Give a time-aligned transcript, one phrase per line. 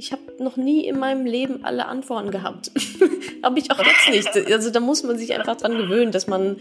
[0.00, 2.70] ich habe noch nie in meinem Leben alle Antworten gehabt.
[3.42, 4.50] habe ich auch jetzt nicht.
[4.50, 6.56] Also da muss man sich einfach dran gewöhnen, dass man,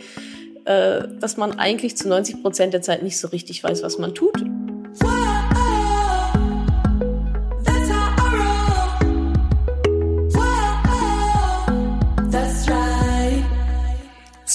[0.65, 4.13] äh, dass man eigentlich zu 90 Prozent der Zeit nicht so richtig weiß, was man
[4.13, 4.43] tut.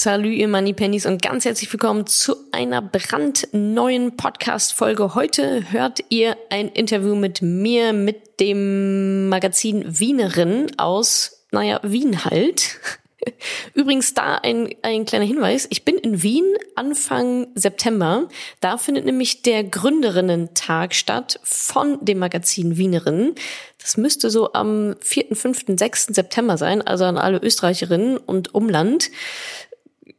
[0.05, 5.15] Salü, ihr Moneypennies und ganz herzlich willkommen zu einer brandneuen Podcast-Folge.
[5.15, 12.81] Heute hört ihr ein Interview mit mir, mit dem Magazin Wienerin aus, naja, Wien halt.
[13.73, 15.67] Übrigens da ein, ein kleiner Hinweis.
[15.71, 18.29] Ich bin in Wien Anfang September.
[18.61, 23.37] Da findet nämlich der Gründerinnen-Tag statt von dem Magazin Wienerin.
[23.81, 26.07] Das müsste so am 4., 5., 6.
[26.09, 29.11] September sein, also an alle Österreicherinnen und Umland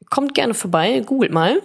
[0.10, 1.62] kommt gerne vorbei, googelt mal.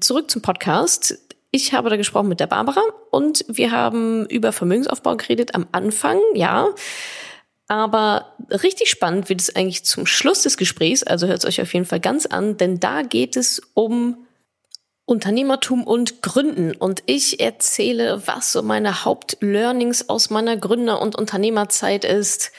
[0.00, 1.18] Zurück zum Podcast.
[1.50, 6.18] Ich habe da gesprochen mit der Barbara und wir haben über Vermögensaufbau geredet am Anfang,
[6.34, 6.68] ja.
[7.66, 11.72] Aber richtig spannend wird es eigentlich zum Schluss des Gesprächs, also hört es euch auf
[11.72, 14.26] jeden Fall ganz an, denn da geht es um
[15.10, 16.72] Unternehmertum und Gründen.
[16.72, 22.52] Und ich erzähle, was so meine Hauptlearnings aus meiner Gründer- und Unternehmerzeit ist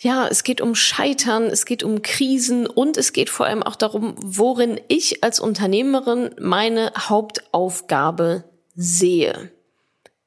[0.00, 3.74] ja, es geht um Scheitern, es geht um Krisen und es geht vor allem auch
[3.74, 8.44] darum, worin ich als Unternehmerin meine Hauptaufgabe
[8.76, 9.50] sehe.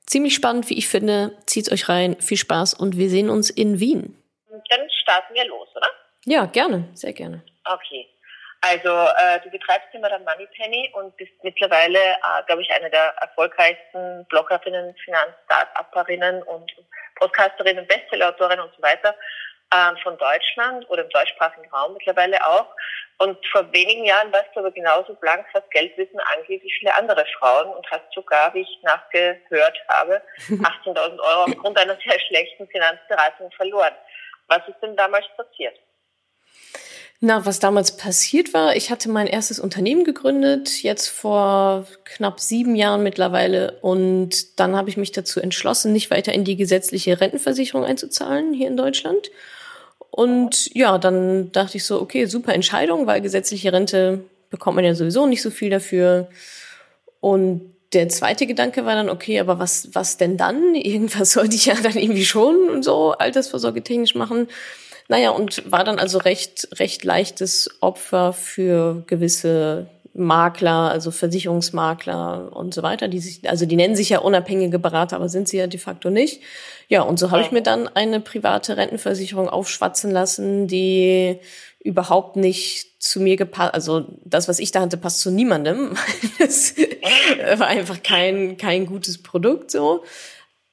[0.06, 1.38] Ziemlich spannend, wie ich finde.
[1.46, 2.20] Zieht euch rein.
[2.20, 4.22] Viel Spaß und wir sehen uns in Wien.
[4.50, 5.88] Dann starten wir los, oder?
[6.26, 7.42] Ja, gerne, sehr gerne.
[7.64, 8.08] Okay.
[8.60, 13.16] Also äh, du betreibst immer dann Moneypenny und bist mittlerweile, äh, glaube ich, eine der
[13.22, 16.70] erfolgreichsten Bloggerinnen, Finanz-Startupperinnen und
[17.16, 19.16] Podcasterinnen, Bestsellerautorinnen und so weiter
[19.72, 22.68] äh, von Deutschland oder im deutschsprachigen Raum mittlerweile auch.
[23.18, 27.24] Und vor wenigen Jahren warst du aber genauso blank, was Geldwissen angeht, wie viele andere
[27.38, 33.52] Frauen und hast sogar, wie ich nachgehört habe, 18.000 Euro aufgrund einer sehr schlechten Finanzberatung
[33.52, 33.94] verloren.
[34.48, 35.78] Was ist denn damals passiert?
[37.24, 42.76] Na, was damals passiert war, ich hatte mein erstes Unternehmen gegründet, jetzt vor knapp sieben
[42.76, 43.78] Jahren mittlerweile.
[43.82, 48.68] Und dann habe ich mich dazu entschlossen, nicht weiter in die gesetzliche Rentenversicherung einzuzahlen hier
[48.68, 49.30] in Deutschland
[50.12, 54.94] und ja, dann dachte ich so, okay, super Entscheidung, weil gesetzliche Rente bekommt man ja
[54.94, 56.28] sowieso nicht so viel dafür.
[57.22, 60.76] Und der zweite Gedanke war dann, okay, aber was, was denn dann?
[60.76, 64.50] Irgendwas sollte ich ja dann irgendwie schon und so Altersvorsorge technisch machen.
[65.08, 72.74] Naja, und war dann also recht, recht leichtes Opfer für gewisse Makler, also Versicherungsmakler und
[72.74, 75.68] so weiter, die sich, also die nennen sich ja unabhängige Berater, aber sind sie ja
[75.68, 76.42] de facto nicht.
[76.90, 81.40] Ja, und so habe ich mir dann eine private Rentenversicherung aufschwatzen lassen, die
[81.80, 85.96] überhaupt nicht zu mir gepasst, also das, was ich da hatte, passt zu niemandem.
[86.40, 86.76] das
[87.56, 90.04] war einfach kein, kein gutes Produkt so.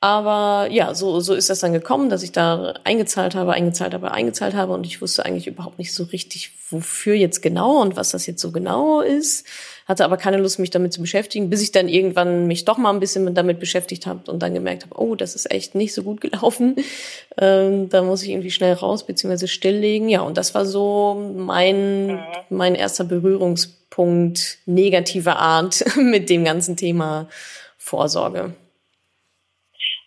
[0.01, 4.13] Aber ja, so, so ist das dann gekommen, dass ich da eingezahlt habe, eingezahlt habe,
[4.13, 8.11] eingezahlt habe und ich wusste eigentlich überhaupt nicht so richtig, wofür jetzt genau und was
[8.11, 9.45] das jetzt so genau ist.
[9.87, 12.91] Hatte aber keine Lust, mich damit zu beschäftigen, bis ich dann irgendwann mich doch mal
[12.91, 16.05] ein bisschen damit beschäftigt habe und dann gemerkt habe, oh, das ist echt nicht so
[16.05, 16.77] gut gelaufen.
[17.37, 20.09] Ähm, da muss ich irgendwie schnell raus, beziehungsweise stilllegen.
[20.09, 22.21] Ja, und das war so mein, mhm.
[22.51, 27.29] mein erster Berührungspunkt negativer Art mit dem ganzen Thema
[27.79, 28.55] Vorsorge.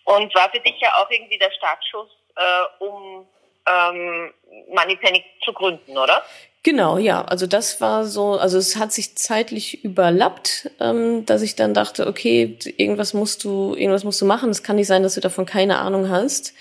[0.04, 3.26] Und war für dich ja auch irgendwie der Startschuss, äh, um
[3.66, 4.32] ähm,
[4.68, 6.24] Moneypenny zu gründen, oder?
[6.64, 7.22] Genau, ja.
[7.22, 12.06] Also das war so, also es hat sich zeitlich überlappt, ähm, dass ich dann dachte,
[12.06, 14.50] okay, irgendwas musst du, irgendwas musst du machen.
[14.50, 16.54] Es kann nicht sein, dass du davon keine Ahnung hast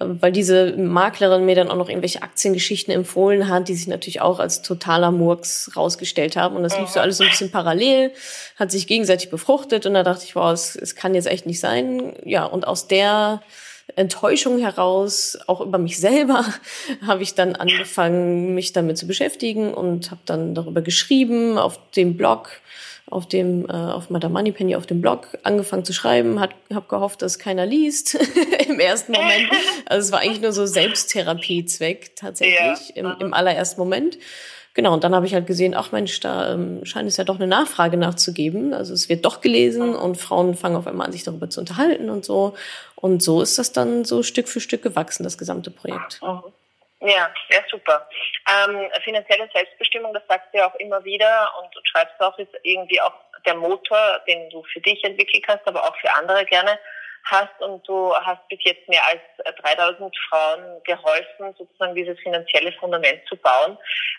[0.00, 4.40] weil diese Maklerin mir dann auch noch irgendwelche Aktiengeschichten empfohlen hat, die sich natürlich auch
[4.40, 6.56] als totaler Murks rausgestellt haben.
[6.56, 8.12] Und das lief so alles so ein bisschen parallel,
[8.56, 11.60] hat sich gegenseitig befruchtet und da dachte ich, wow, es, es kann jetzt echt nicht
[11.60, 12.14] sein.
[12.24, 13.42] Ja, und aus der
[13.96, 16.46] Enttäuschung heraus, auch über mich selber,
[17.06, 22.16] habe ich dann angefangen, mich damit zu beschäftigen und habe dann darüber geschrieben auf dem
[22.16, 22.50] Blog
[23.10, 27.22] auf dem äh, auf Madame Moneypenny auf dem Blog angefangen zu schreiben, hat habe gehofft,
[27.22, 28.14] dass keiner liest
[28.68, 29.50] im ersten Moment.
[29.86, 32.94] Also es war eigentlich nur so Selbsttherapiezweck tatsächlich ja.
[32.94, 34.18] im, im allerersten Moment.
[34.74, 37.36] Genau, und dann habe ich halt gesehen, ach Mensch, da ähm, scheint es ja doch
[37.36, 38.72] eine Nachfrage nachzugeben.
[38.72, 42.08] Also es wird doch gelesen und Frauen fangen auf einmal an, sich darüber zu unterhalten
[42.08, 42.54] und so.
[42.94, 46.20] Und so ist das dann so Stück für Stück gewachsen, das gesamte Projekt.
[46.22, 46.52] Mhm.
[47.00, 48.06] Ja, ja, super.
[48.46, 52.54] Ähm, finanzielle Selbstbestimmung, das sagst du ja auch immer wieder und du schreibst auch, ist
[52.62, 53.14] irgendwie auch
[53.46, 56.78] der Motor, den du für dich entwickelt hast, aber auch für andere gerne
[57.24, 63.26] hast und du hast bis jetzt mehr als 3000 Frauen geholfen, sozusagen dieses finanzielle Fundament
[63.28, 63.78] zu bauen.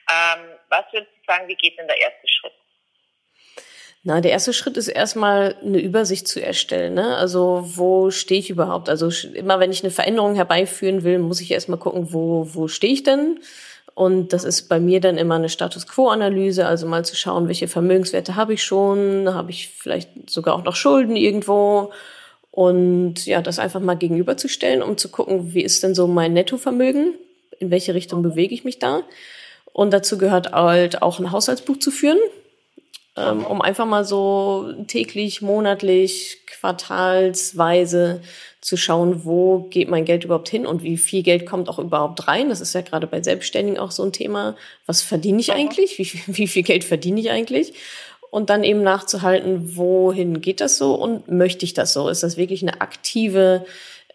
[0.09, 2.53] Ähm, was würdest du sagen, wie geht denn der erste Schritt?
[4.03, 6.95] Na, der erste Schritt ist erstmal eine Übersicht zu erstellen.
[6.95, 7.15] Ne?
[7.17, 8.89] Also wo stehe ich überhaupt?
[8.89, 12.93] Also immer wenn ich eine Veränderung herbeiführen will, muss ich erstmal gucken, wo, wo stehe
[12.93, 13.39] ich denn?
[13.93, 17.67] Und das ist bei mir dann immer eine Status Quo-Analyse, also mal zu schauen, welche
[17.67, 21.91] Vermögenswerte habe ich schon, habe ich vielleicht sogar auch noch Schulden irgendwo.
[22.49, 27.13] Und ja, das einfach mal gegenüberzustellen, um zu gucken, wie ist denn so mein Nettovermögen?
[27.59, 29.03] In welche Richtung bewege ich mich da?
[29.73, 32.17] Und dazu gehört halt auch ein Haushaltsbuch zu führen
[33.17, 38.21] ähm, um einfach mal so täglich, monatlich, quartalsweise
[38.61, 42.27] zu schauen, wo geht mein Geld überhaupt hin und wie viel Geld kommt auch überhaupt
[42.27, 42.49] rein.
[42.49, 44.55] Das ist ja gerade bei Selbstständigen auch so ein Thema.
[44.85, 45.97] Was verdiene ich eigentlich?
[45.97, 47.73] Wie, wie viel Geld verdiene ich eigentlich?
[48.29, 52.07] Und dann eben nachzuhalten, wohin geht das so und möchte ich das so?
[52.07, 53.65] Ist das wirklich eine aktive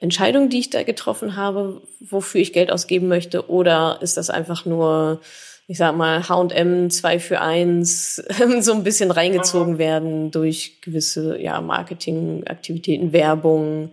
[0.01, 3.51] Entscheidung, die ich da getroffen habe, wofür ich Geld ausgeben möchte?
[3.51, 5.21] Oder ist das einfach nur
[5.69, 8.17] ich sag mal, H&M 2 für 1
[8.61, 9.79] so ein bisschen reingezogen mhm.
[9.79, 13.91] werden durch gewisse ja, Marketingaktivitäten, Werbung,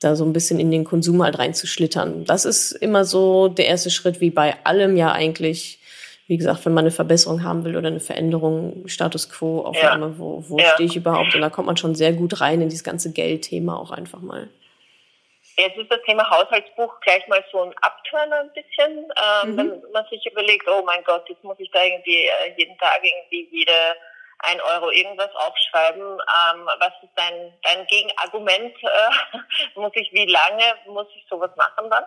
[0.00, 2.24] da so ein bisschen in den Konsum halt reinzuschlittern.
[2.24, 5.80] Das ist immer so der erste Schritt, wie bei allem ja eigentlich,
[6.26, 9.92] wie gesagt, wenn man eine Verbesserung haben will oder eine Veränderung, Status Quo, auf ja.
[9.92, 10.72] einmal, wo, wo ja.
[10.74, 11.34] stehe ich überhaupt?
[11.34, 14.48] Und da kommt man schon sehr gut rein in dieses ganze Geldthema auch einfach mal.
[15.58, 19.56] Jetzt ist das Thema Haushaltsbuch gleich mal so ein Abturner ein bisschen, ähm, mhm.
[19.56, 23.00] wenn man sich überlegt, oh mein Gott, jetzt muss ich da irgendwie äh, jeden Tag
[23.02, 23.72] irgendwie jede
[24.40, 26.00] ein Euro irgendwas aufschreiben.
[26.00, 28.74] Ähm, was ist dein, dein Gegenargument?
[28.82, 32.04] Äh, muss ich, wie lange muss ich sowas machen dann?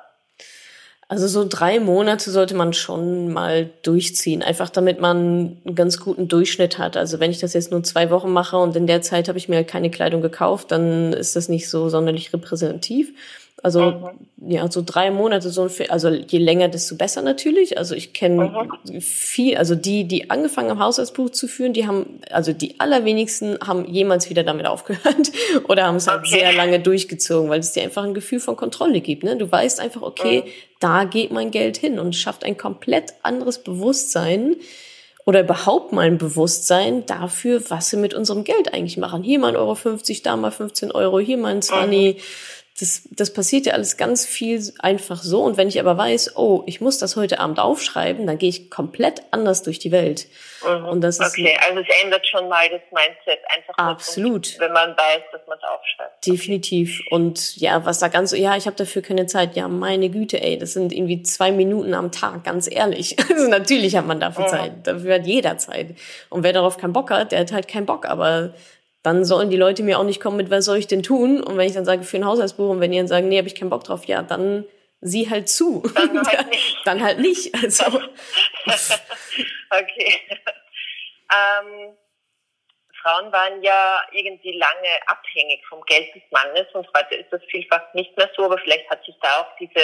[1.12, 6.30] Also so drei Monate sollte man schon mal durchziehen, einfach damit man einen ganz guten
[6.30, 6.96] Durchschnitt hat.
[6.96, 9.50] Also wenn ich das jetzt nur zwei Wochen mache und in der Zeit habe ich
[9.50, 13.14] mir keine Kleidung gekauft, dann ist das nicht so sonderlich repräsentativ.
[13.64, 14.52] Also mhm.
[14.52, 17.78] ja, so drei Monate, so also je länger, desto besser natürlich.
[17.78, 19.02] Also ich kenne mhm.
[19.02, 23.86] viel, also die, die angefangen haben, Haushaltsbuch zu führen, die haben, also die allerwenigsten haben
[23.86, 25.32] jemals wieder damit aufgehört
[25.68, 26.40] oder haben es halt okay.
[26.40, 29.24] sehr lange durchgezogen, weil es dir einfach ein Gefühl von Kontrolle gibt.
[29.24, 29.38] Ne?
[29.38, 30.50] Du weißt einfach, okay, mhm.
[30.80, 34.56] da geht mein Geld hin und schafft ein komplett anderes Bewusstsein
[35.26, 39.22] oder überhaupt mal ein Bewusstsein dafür, was wir mit unserem Geld eigentlich machen.
[39.22, 42.20] Hier mal 1,50 Euro, da mal 15 Euro, hier mal ein 20.
[42.82, 45.44] Das, das passiert ja alles ganz viel einfach so.
[45.44, 48.72] Und wenn ich aber weiß, oh, ich muss das heute Abend aufschreiben, dann gehe ich
[48.72, 50.28] komplett anders durch die Welt.
[50.66, 50.86] Mhm.
[50.86, 53.78] Und das ist okay, also es ändert schon mal das Mindset einfach.
[53.78, 54.60] Absolut.
[54.60, 56.26] wenn man weiß, dass man es aufschreibt.
[56.26, 57.02] Definitiv.
[57.12, 59.56] Und ja, was da ganz so, ja, ich habe dafür keine Zeit.
[59.56, 63.16] Ja, meine Güte, ey, das sind irgendwie zwei Minuten am Tag, ganz ehrlich.
[63.32, 64.50] Also natürlich hat man dafür mhm.
[64.50, 64.72] Zeit.
[64.84, 65.96] Dafür hat jeder Zeit.
[66.30, 68.06] Und wer darauf keinen Bock hat, der hat halt keinen Bock.
[68.06, 68.54] Aber
[69.04, 71.42] dann sollen die Leute mir auch nicht kommen mit, was soll ich denn tun?
[71.42, 73.48] Und wenn ich dann sage, für ein Haushaltsbuch und wenn die dann sagen, nee, habe
[73.48, 74.66] ich keinen Bock drauf, ja, dann
[75.02, 75.82] sieh halt zu.
[75.96, 76.78] Dann halt nicht.
[76.86, 77.56] dann halt nicht.
[77.56, 77.86] Also.
[79.70, 80.16] okay.
[81.32, 81.98] Ähm,
[83.02, 87.94] Frauen waren ja irgendwie lange abhängig vom Geld des Mannes und heute ist das vielfach
[87.96, 89.82] nicht mehr so, aber vielleicht hat sich da auch diese,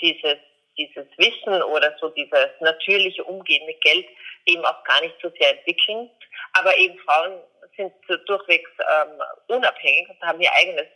[0.00, 0.38] dieses,
[0.78, 4.06] dieses Wissen oder so dieses natürliche Umgehen mit Geld
[4.46, 6.10] eben auch gar nicht so sehr entwickeln.
[6.54, 7.40] Aber eben Frauen
[7.76, 7.92] sind
[8.26, 10.86] durchwegs ähm, unabhängig und haben ihr eigenes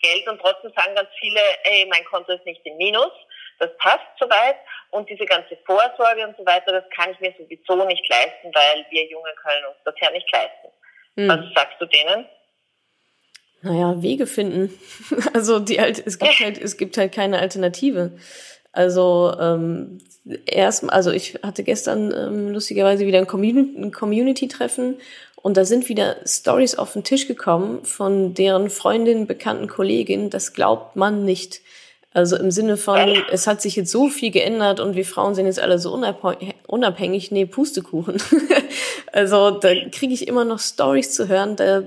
[0.00, 3.12] Geld und trotzdem sagen ganz viele, ey, mein Konto ist nicht im Minus,
[3.58, 4.56] das passt soweit
[4.90, 8.84] und diese ganze Vorsorge und so weiter, das kann ich mir sowieso nicht leisten, weil
[8.90, 10.68] wir Jungen können uns das ja nicht leisten.
[11.16, 11.28] Hm.
[11.28, 12.26] Was sagst du denen?
[13.62, 14.78] Naja, Wege finden.
[15.34, 18.12] Also die halt, es gibt halt, es gibt halt keine Alternative.
[18.72, 20.00] Also ähm,
[20.46, 24.48] erst, also ich hatte gestern ähm, lustigerweise wieder ein Community-Treffen Community
[25.44, 30.30] und da sind wieder Stories auf den Tisch gekommen von deren Freundinnen, bekannten Kolleginnen.
[30.30, 31.60] Das glaubt man nicht.
[32.14, 35.44] Also im Sinne von, es hat sich jetzt so viel geändert und wir Frauen sind
[35.44, 35.92] jetzt alle so
[36.66, 37.30] unabhängig.
[37.30, 38.16] Nee, Pustekuchen.
[39.12, 41.56] also da kriege ich immer noch Stories zu hören.
[41.56, 41.82] Da,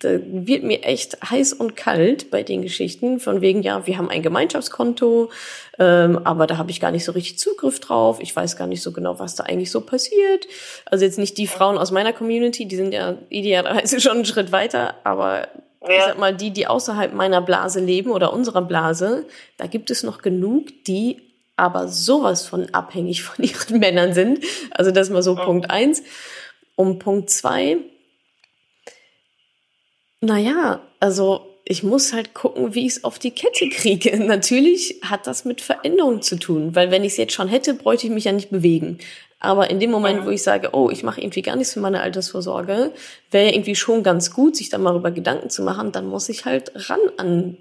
[0.00, 3.20] da wird mir echt heiß und kalt bei den Geschichten.
[3.20, 5.30] Von wegen, ja, wir haben ein Gemeinschaftskonto,
[5.78, 8.18] ähm, aber da habe ich gar nicht so richtig Zugriff drauf.
[8.20, 10.46] Ich weiß gar nicht so genau, was da eigentlich so passiert.
[10.86, 14.52] Also jetzt nicht die Frauen aus meiner Community, die sind ja idealerweise schon einen Schritt
[14.52, 15.48] weiter, aber
[15.82, 15.90] ja.
[15.90, 19.26] ich sag mal, die, die außerhalb meiner Blase leben oder unserer Blase,
[19.58, 21.22] da gibt es noch genug, die
[21.56, 24.40] aber sowas von abhängig von ihren Männern sind.
[24.70, 25.44] Also das ist mal so ja.
[25.44, 26.02] Punkt eins.
[26.74, 27.76] Und Punkt zwei,
[30.20, 34.18] naja, also ich muss halt gucken, wie ich es auf die Kette kriege.
[34.24, 38.06] Natürlich hat das mit Veränderung zu tun, weil wenn ich es jetzt schon hätte, bräuchte
[38.06, 38.98] ich mich ja nicht bewegen.
[39.38, 42.02] Aber in dem Moment, wo ich sage, oh, ich mache irgendwie gar nichts für meine
[42.02, 42.92] Altersvorsorge,
[43.30, 46.44] wäre irgendwie schon ganz gut, sich da mal darüber Gedanken zu machen, dann muss ich
[46.44, 47.56] halt ran an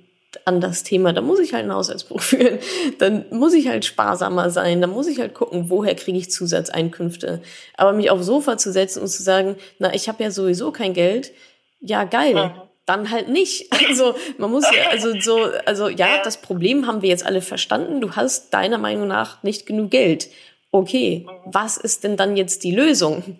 [0.45, 1.13] an das Thema.
[1.13, 2.59] Da muss ich halt ein Haushaltsbuch führen.
[2.99, 4.81] Dann muss ich halt sparsamer sein.
[4.81, 7.41] Dann muss ich halt gucken, woher kriege ich Zusatzeinkünfte.
[7.75, 10.93] Aber mich aufs Sofa zu setzen und zu sagen, na, ich habe ja sowieso kein
[10.93, 11.31] Geld.
[11.79, 12.35] Ja, geil.
[12.35, 12.61] Mhm.
[12.85, 13.69] Dann halt nicht.
[13.89, 18.01] Also man muss ja, also so, also ja, das Problem haben wir jetzt alle verstanden.
[18.01, 20.27] Du hast deiner Meinung nach nicht genug Geld.
[20.71, 21.31] Okay, mhm.
[21.45, 23.39] was ist denn dann jetzt die Lösung?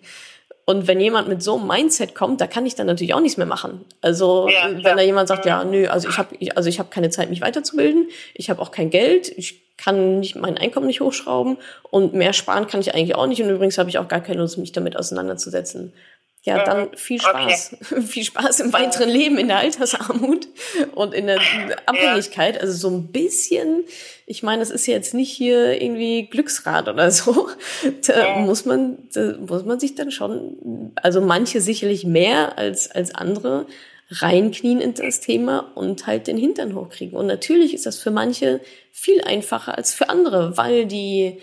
[0.70, 3.36] Und wenn jemand mit so einem Mindset kommt, da kann ich dann natürlich auch nichts
[3.36, 3.84] mehr machen.
[4.00, 7.10] Also ja, wenn da jemand sagt, ja, nö, also ich habe also ich habe keine
[7.10, 11.56] Zeit, mich weiterzubilden, ich habe auch kein Geld, ich kann nicht mein Einkommen nicht hochschrauben
[11.90, 13.42] und mehr sparen kann ich eigentlich auch nicht.
[13.42, 15.92] Und übrigens habe ich auch gar keine Lust, mich damit auseinanderzusetzen.
[16.42, 16.96] Ja, dann mhm.
[16.96, 17.76] viel Spaß.
[17.82, 18.02] Okay.
[18.06, 20.48] viel Spaß im weiteren Leben, in der Altersarmut
[20.94, 21.40] und in der
[21.84, 22.58] Abhängigkeit.
[22.58, 23.84] Also so ein bisschen,
[24.24, 27.48] ich meine, es ist jetzt nicht hier irgendwie Glücksrad oder so.
[28.06, 33.14] Da muss man, da muss man sich dann schon, also manche sicherlich mehr als, als
[33.14, 33.66] andere,
[34.10, 37.16] reinknien in das Thema und halt den Hintern hochkriegen.
[37.16, 41.38] Und natürlich ist das für manche viel einfacher als für andere, weil die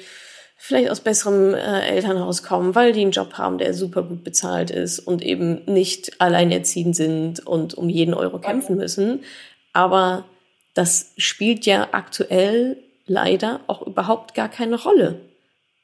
[0.58, 4.72] vielleicht aus besserem äh, Elternhaus kommen, weil die einen Job haben, der super gut bezahlt
[4.72, 9.24] ist und eben nicht alleinerziehend sind und um jeden Euro kämpfen müssen.
[9.72, 10.26] Aber
[10.74, 15.22] das spielt ja aktuell leider auch überhaupt gar keine Rolle.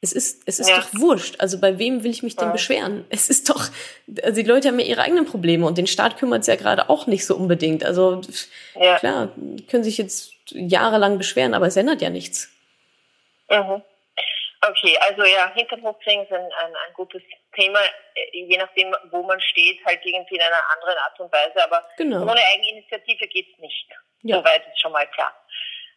[0.01, 0.81] Es ist, es ist ja.
[0.81, 1.39] doch wurscht.
[1.39, 3.05] Also bei wem will ich mich denn beschweren?
[3.09, 3.69] Es ist doch,
[4.21, 6.89] also die Leute haben ja ihre eigenen Probleme und den Staat kümmert es ja gerade
[6.89, 7.85] auch nicht so unbedingt.
[7.85, 8.19] Also
[8.77, 8.99] ja.
[8.99, 9.31] klar,
[9.69, 12.49] können sich jetzt jahrelang beschweren, aber es ändert ja nichts.
[13.49, 13.81] Mhm.
[14.69, 17.21] Okay, also ja, Hintergrundkriegen ist ein, ein, gutes
[17.53, 17.79] Thema,
[18.15, 21.85] äh, je nachdem, wo man steht, halt irgendwie in einer anderen Art und Weise, aber
[21.97, 22.21] genau.
[22.21, 23.89] ohne Eigeninitiative geht's nicht.
[24.21, 24.37] Ja.
[24.37, 25.33] Soweit ist schon mal klar.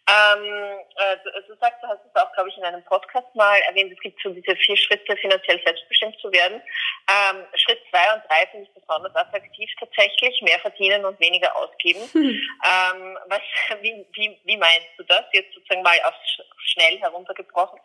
[0.09, 3.59] Ähm, äh, du, du, sagst, du hast es auch, glaube ich, in einem Podcast mal
[3.69, 6.63] erwähnt, es gibt so diese vier Schritte, finanziell selbstbestimmt zu werden.
[7.11, 12.01] Ähm, Schritt zwei und drei finde ich besonders attraktiv tatsächlich, mehr verdienen und weniger ausgeben.
[12.13, 12.23] Hm.
[12.23, 13.41] Ähm, was,
[13.81, 16.15] wie, wie, wie meinst du das jetzt sozusagen mal auf
[16.59, 17.81] schnell heruntergebrochen?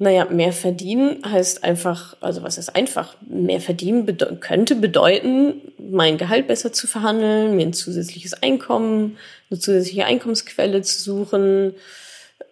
[0.00, 3.16] Naja, mehr verdienen heißt einfach, also was ist einfach?
[3.28, 9.18] Mehr verdienen bede könnte bedeuten, mein Gehalt besser zu verhandeln, mir ein zusätzliches Einkommen,
[9.50, 11.74] eine zusätzliche Einkommensquelle zu suchen,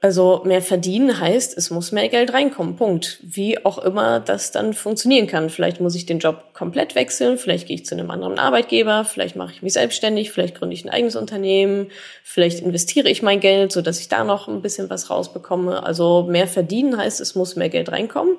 [0.06, 2.76] also mehr verdienen heißt, es muss mehr Geld reinkommen.
[2.76, 3.18] Punkt.
[3.25, 5.50] Wie auch immer das dann funktionieren kann.
[5.50, 9.34] Vielleicht muss ich den Job komplett wechseln, vielleicht gehe ich zu einem anderen Arbeitgeber, vielleicht
[9.34, 11.88] mache ich mich selbstständig, vielleicht gründe ich ein eigenes Unternehmen,
[12.22, 15.82] vielleicht investiere ich mein Geld, so dass ich da noch ein bisschen was rausbekomme.
[15.82, 18.36] Also mehr verdienen heißt, es muss mehr Geld reinkommen.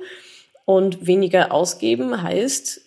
[0.64, 2.80] Und weniger ausgeben heißt,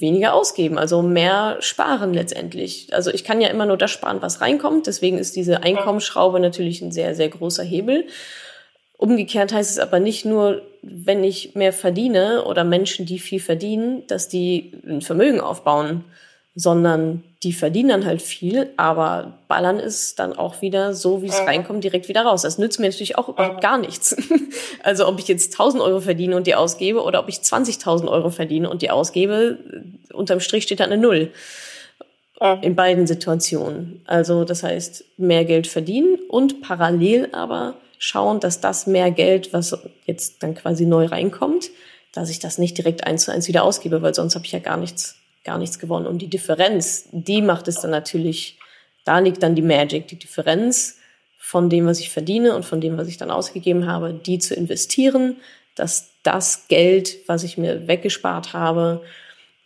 [0.00, 2.92] weniger ausgeben, also mehr sparen letztendlich.
[2.92, 4.86] Also ich kann ja immer nur das sparen, was reinkommt.
[4.86, 8.06] Deswegen ist diese Einkommensschraube natürlich ein sehr, sehr großer Hebel.
[8.98, 14.06] Umgekehrt heißt es aber nicht nur, wenn ich mehr verdiene oder Menschen, die viel verdienen,
[14.06, 16.04] dass die ein Vermögen aufbauen,
[16.54, 21.40] sondern die verdienen dann halt viel, aber ballern es dann auch wieder so, wie es
[21.40, 21.46] mhm.
[21.46, 22.42] reinkommt, direkt wieder raus.
[22.42, 24.16] Das nützt mir natürlich auch überhaupt gar nichts.
[24.82, 28.30] Also ob ich jetzt 1000 Euro verdiene und die ausgebe oder ob ich 20.000 Euro
[28.30, 29.58] verdiene und die ausgebe,
[30.12, 31.32] unterm Strich steht da eine Null.
[32.62, 34.02] In beiden Situationen.
[34.06, 39.76] Also das heißt, mehr Geld verdienen und parallel aber schauen, dass das mehr Geld, was
[40.04, 41.70] jetzt dann quasi neu reinkommt,
[42.12, 44.60] dass ich das nicht direkt eins zu eins wieder ausgebe, weil sonst habe ich ja
[44.60, 46.06] gar nichts gar nichts gewonnen.
[46.06, 48.58] Und die Differenz, die macht es dann natürlich,
[49.04, 50.98] da liegt dann die Magic, die Differenz
[51.38, 54.54] von dem, was ich verdiene und von dem, was ich dann ausgegeben habe, die zu
[54.54, 55.36] investieren,
[55.76, 59.02] dass das Geld, was ich mir weggespart habe,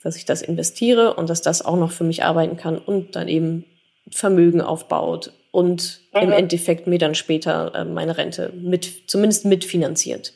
[0.02, 3.28] dass ich das investiere und dass das auch noch für mich arbeiten kann und dann
[3.28, 3.64] eben
[4.10, 6.20] Vermögen aufbaut und mhm.
[6.20, 10.34] im Endeffekt mir dann später äh, meine Rente mit, zumindest mitfinanziert.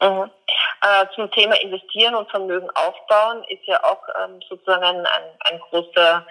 [0.00, 0.30] Mhm.
[0.84, 5.58] Äh, zum Thema Investieren und Vermögen aufbauen ist ja auch ähm, sozusagen ein, ein, ein
[5.70, 6.26] großer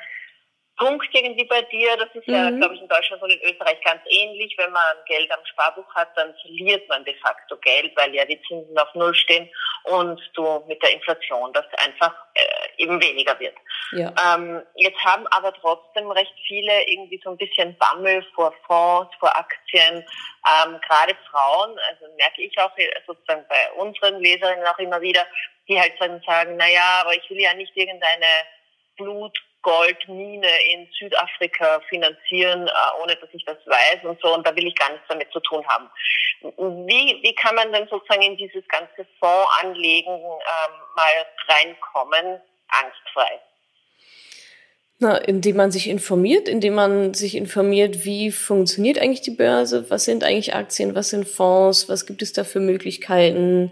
[0.77, 1.97] Punkt irgendwie bei dir.
[1.97, 2.33] Das ist mhm.
[2.35, 4.53] ja, glaube ich, in Deutschland und in Österreich ganz ähnlich.
[4.59, 8.39] Wenn man Geld am Sparbuch hat, dann verliert man de facto Geld, weil ja die
[8.47, 9.49] Zinsen auf Null stehen
[9.83, 13.55] und du mit der Inflation das einfach äh, eben weniger wird.
[13.91, 14.13] Ja.
[14.35, 19.35] Ähm, jetzt haben aber trotzdem recht viele irgendwie so ein bisschen Bammel vor Fonds, vor
[19.37, 20.05] Aktien.
[20.47, 22.71] Ähm, Gerade Frauen, also merke ich auch
[23.05, 25.25] sozusagen bei unseren Leserinnen auch immer wieder,
[25.67, 28.25] die halt dann sagen, na ja, aber ich will ja nicht irgendeine
[28.97, 34.33] Blut Goldmine in Südafrika finanzieren, äh, ohne dass ich das weiß und so.
[34.33, 35.89] Und da will ich gar nichts damit zu tun haben.
[36.41, 43.39] Wie, wie kann man denn sozusagen in dieses ganze Fondsanlegen ähm, mal reinkommen, angstfrei?
[44.99, 50.05] Na, indem man sich informiert, indem man sich informiert, wie funktioniert eigentlich die Börse, was
[50.05, 53.71] sind eigentlich Aktien, was sind Fonds, was gibt es da für Möglichkeiten.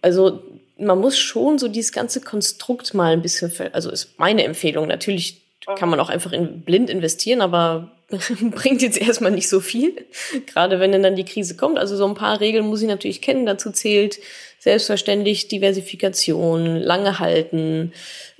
[0.00, 0.42] Also
[0.78, 4.88] man muss schon so dieses ganze Konstrukt mal ein bisschen, also ist meine Empfehlung.
[4.88, 5.42] Natürlich
[5.78, 7.92] kann man auch einfach in blind investieren, aber
[8.50, 10.04] bringt jetzt erstmal nicht so viel,
[10.46, 11.78] gerade wenn dann die Krise kommt.
[11.78, 13.46] Also so ein paar Regeln muss ich natürlich kennen.
[13.46, 14.18] Dazu zählt
[14.58, 17.92] selbstverständlich Diversifikation, lange halten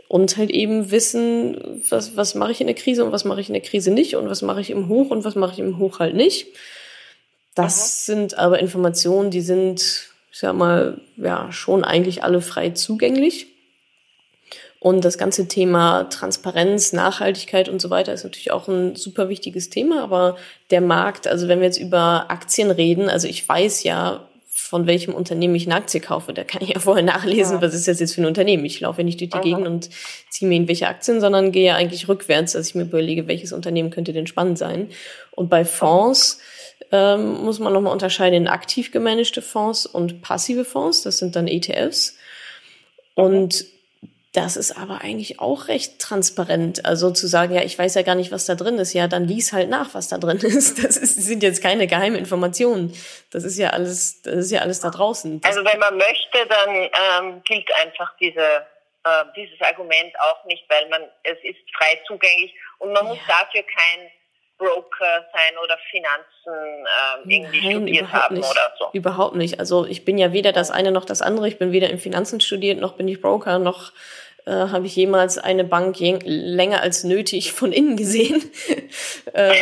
[0.08, 3.48] und halt eben wissen, was, was mache ich in der Krise und was mache ich
[3.48, 5.78] in der Krise nicht und was mache ich im Hoch und was mache ich im
[5.78, 6.46] Hoch halt nicht.
[7.54, 8.14] Das Aha.
[8.14, 13.46] sind aber Informationen, die sind, ich sag mal, ja, schon eigentlich alle frei zugänglich.
[14.80, 19.70] Und das ganze Thema Transparenz, Nachhaltigkeit und so weiter ist natürlich auch ein super wichtiges
[19.70, 20.02] Thema.
[20.02, 20.36] Aber
[20.72, 25.14] der Markt, also wenn wir jetzt über Aktien reden, also ich weiß ja, von welchem
[25.14, 26.32] Unternehmen ich eine Aktie kaufe.
[26.32, 27.62] Da kann ich ja vorher nachlesen, ja.
[27.62, 28.64] was ist das jetzt für ein Unternehmen.
[28.64, 29.42] Ich laufe ja nicht durch die Aha.
[29.42, 29.88] Gegend und
[30.30, 33.90] ziehe mir irgendwelche Aktien, sondern gehe ja eigentlich rückwärts, dass ich mir überlege, welches Unternehmen
[33.90, 34.88] könnte denn spannend sein.
[35.30, 36.40] Und bei Fonds
[36.92, 41.02] ähm, muss man nochmal unterscheiden in aktiv gemanagte Fonds und passive Fonds.
[41.02, 42.16] Das sind dann ETFs.
[43.14, 43.66] Und
[44.34, 46.84] das ist aber eigentlich auch recht transparent.
[46.84, 49.24] Also zu sagen, ja, ich weiß ja gar nicht, was da drin ist, ja, dann
[49.24, 50.82] lies halt nach, was da drin ist.
[50.82, 52.92] Das ist, sind jetzt keine geheimen Informationen.
[53.30, 55.40] Das ist ja alles, das ist ja alles da draußen.
[55.40, 58.66] Das also wenn man möchte, dann ähm, gilt einfach diese,
[59.04, 63.10] äh, dieses Argument auch nicht, weil man es ist frei zugänglich und man ja.
[63.10, 64.10] muss dafür kein
[64.58, 66.86] Broker sein oder Finanzen
[67.26, 68.50] ähm, irgendwie Nein, studiert haben nicht.
[68.50, 68.90] oder so.
[68.92, 69.58] Überhaupt nicht.
[69.58, 71.48] Also ich bin ja weder das eine noch das andere.
[71.48, 73.92] Ich bin weder in Finanzen studiert, noch bin ich Broker, noch
[74.46, 78.42] äh, habe ich jemals eine Bank länger als nötig von innen gesehen.
[79.34, 79.54] Ähm,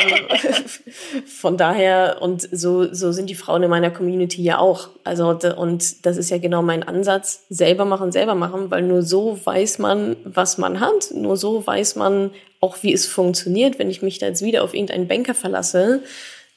[1.27, 4.91] von daher, und so, so sind die Frauen in meiner Community ja auch.
[5.05, 9.39] Also, und das ist ja genau mein Ansatz, selber machen, selber machen, weil nur so
[9.45, 14.03] weiß man, was man hat, nur so weiß man auch, wie es funktioniert, wenn ich
[14.03, 16.03] mich da jetzt wieder auf irgendeinen Banker verlasse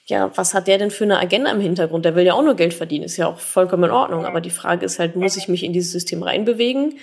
[0.07, 2.05] ja, was hat der denn für eine Agenda im Hintergrund?
[2.05, 4.25] Der will ja auch nur Geld verdienen, ist ja auch vollkommen in Ordnung.
[4.25, 6.99] Aber die Frage ist halt, muss ich mich in dieses System reinbewegen?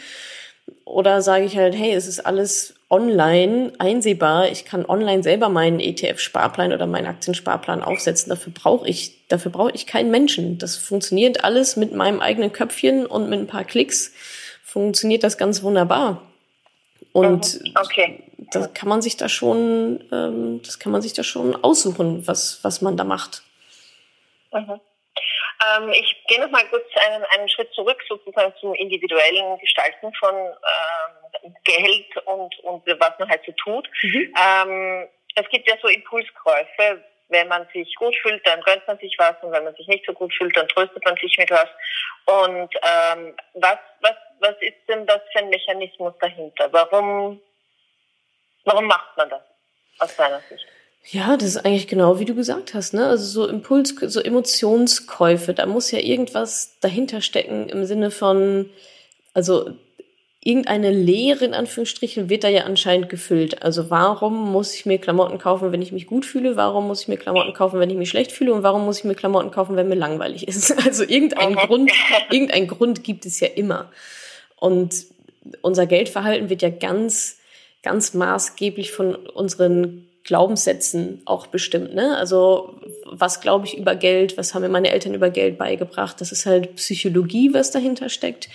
[0.85, 4.51] Oder sage ich halt, hey, es ist alles online einsehbar.
[4.51, 8.29] Ich kann online selber meinen ETF-Sparplan oder meinen Aktiensparplan aufsetzen.
[8.29, 10.59] Dafür brauche ich, dafür brauche ich keinen Menschen.
[10.59, 14.13] Das funktioniert alles mit meinem eigenen Köpfchen und mit ein paar Klicks
[14.63, 16.23] funktioniert das ganz wunderbar.
[17.13, 17.73] Und mhm.
[17.81, 18.25] okay.
[18.53, 22.63] da kann man sich da schon, ähm, das kann man sich da schon aussuchen, was,
[22.63, 23.43] was man da macht.
[24.53, 24.81] Mhm.
[25.63, 30.35] Ähm, ich gehe noch mal kurz einen, einen Schritt zurück sozusagen zum individuellen Gestalten von
[30.35, 33.89] ähm, Geld und, und was man halt so tut.
[34.03, 34.35] Mhm.
[34.39, 39.15] Ähm, es gibt ja so Impulskäufe, wenn man sich gut fühlt, dann gönnt man sich
[39.19, 41.69] was und wenn man sich nicht so gut fühlt, dann tröstet man sich mit was.
[42.27, 46.69] Und ähm, was, was, was ist denn das für ein Mechanismus dahinter?
[46.73, 47.41] Warum,
[48.65, 49.43] warum macht man das
[49.99, 50.67] aus seiner Sicht?
[51.05, 53.07] Ja, das ist eigentlich genau wie du gesagt hast, ne?
[53.07, 58.71] Also so Impuls, so Emotionskäufe, da muss ja irgendwas dahinter stecken im Sinne von,
[59.35, 59.71] also
[60.45, 63.63] irgendeine Leere in Anführungsstrichen wird da ja anscheinend gefüllt.
[63.63, 66.57] Also warum muss ich mir Klamotten kaufen, wenn ich mich gut fühle?
[66.57, 68.53] Warum muss ich mir Klamotten kaufen, wenn ich mich schlecht fühle?
[68.53, 70.75] Und warum muss ich mir Klamotten kaufen, wenn mir langweilig ist?
[70.85, 71.93] Also irgendein Grund,
[72.31, 73.91] irgendein Grund gibt es ja immer.
[74.57, 75.07] Und
[75.63, 77.39] unser Geldverhalten wird ja ganz,
[77.83, 81.95] ganz maßgeblich von unseren Glaubenssätzen auch bestimmt.
[81.95, 82.17] Ne?
[82.17, 86.21] Also was glaube ich über Geld, was haben mir meine Eltern über Geld beigebracht?
[86.21, 88.49] Das ist halt Psychologie, was dahinter steckt.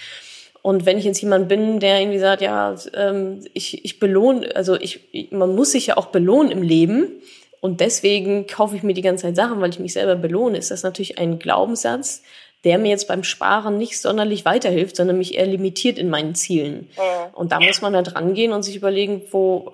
[0.62, 4.76] Und wenn ich jetzt jemand bin, der irgendwie sagt, ja, ähm, ich, ich belohne, also
[4.76, 7.22] ich, man muss sich ja auch belohnen im Leben
[7.62, 10.72] und deswegen kaufe ich mir die ganze Zeit Sachen, weil ich mich selber belohne, ist
[10.72, 12.24] das natürlich ein Glaubenssatz,
[12.64, 16.90] der mir jetzt beim Sparen nicht sonderlich weiterhilft, sondern mich eher limitiert in meinen Zielen.
[16.98, 17.30] Ja.
[17.34, 19.72] Und da muss man halt rangehen und sich überlegen, wo,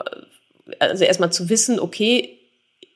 [0.80, 2.40] also erstmal zu wissen, okay,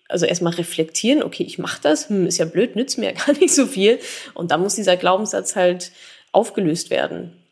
[0.10, 3.34] also erstmal reflektieren, okay, ich mache das, hm, ist ja blöd, nützt mir ja gar
[3.34, 4.00] nicht so viel.
[4.34, 5.92] Und dann muss dieser Glaubenssatz halt
[6.32, 7.44] aufgelöst werden.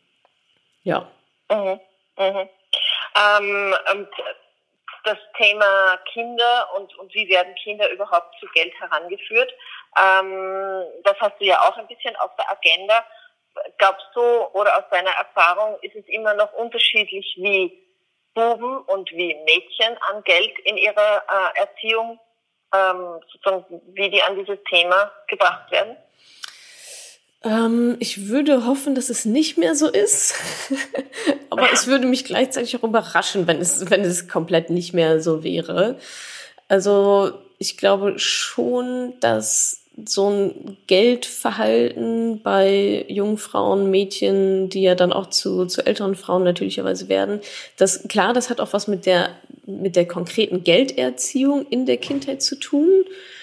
[0.82, 1.10] Ja.
[1.50, 1.80] Mhm.
[2.18, 2.48] Mhm.
[3.16, 3.74] Ähm,
[5.04, 9.52] das Thema Kinder und, und wie werden Kinder überhaupt zu Geld herangeführt,
[9.96, 13.04] ähm, das hast du ja auch ein bisschen auf der Agenda.
[13.78, 17.85] Glaubst du oder aus deiner Erfahrung ist es immer noch unterschiedlich, wie
[18.36, 22.20] Buben und wie Mädchen an Geld in ihrer äh, Erziehung,
[22.72, 25.96] ähm, sozusagen, wie die an dieses Thema gebracht werden?
[27.42, 30.34] Ähm, ich würde hoffen, dass es nicht mehr so ist.
[31.50, 35.42] Aber es würde mich gleichzeitig auch überraschen, wenn es, wenn es komplett nicht mehr so
[35.42, 35.98] wäre.
[36.68, 45.12] Also ich glaube schon, dass so ein Geldverhalten bei jungen Frauen, Mädchen, die ja dann
[45.12, 47.40] auch zu, zu älteren Frauen natürlicherweise werden.
[47.78, 49.30] Das, klar, das hat auch was mit der,
[49.64, 52.88] mit der konkreten Gelderziehung in der Kindheit zu tun.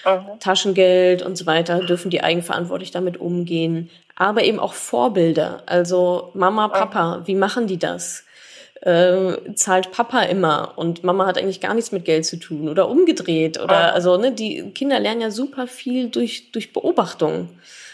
[0.04, 0.38] Mhm.
[0.38, 3.90] Taschengeld und so weiter, dürfen die eigenverantwortlich damit umgehen.
[4.14, 5.64] Aber eben auch Vorbilder.
[5.66, 7.26] Also Mama, Papa, mhm.
[7.26, 8.23] wie machen die das?
[8.84, 12.88] Äh, zahlt Papa immer und Mama hat eigentlich gar nichts mit Geld zu tun oder
[12.88, 17.48] umgedreht oder also ne, die Kinder lernen ja super viel durch durch Beobachtung.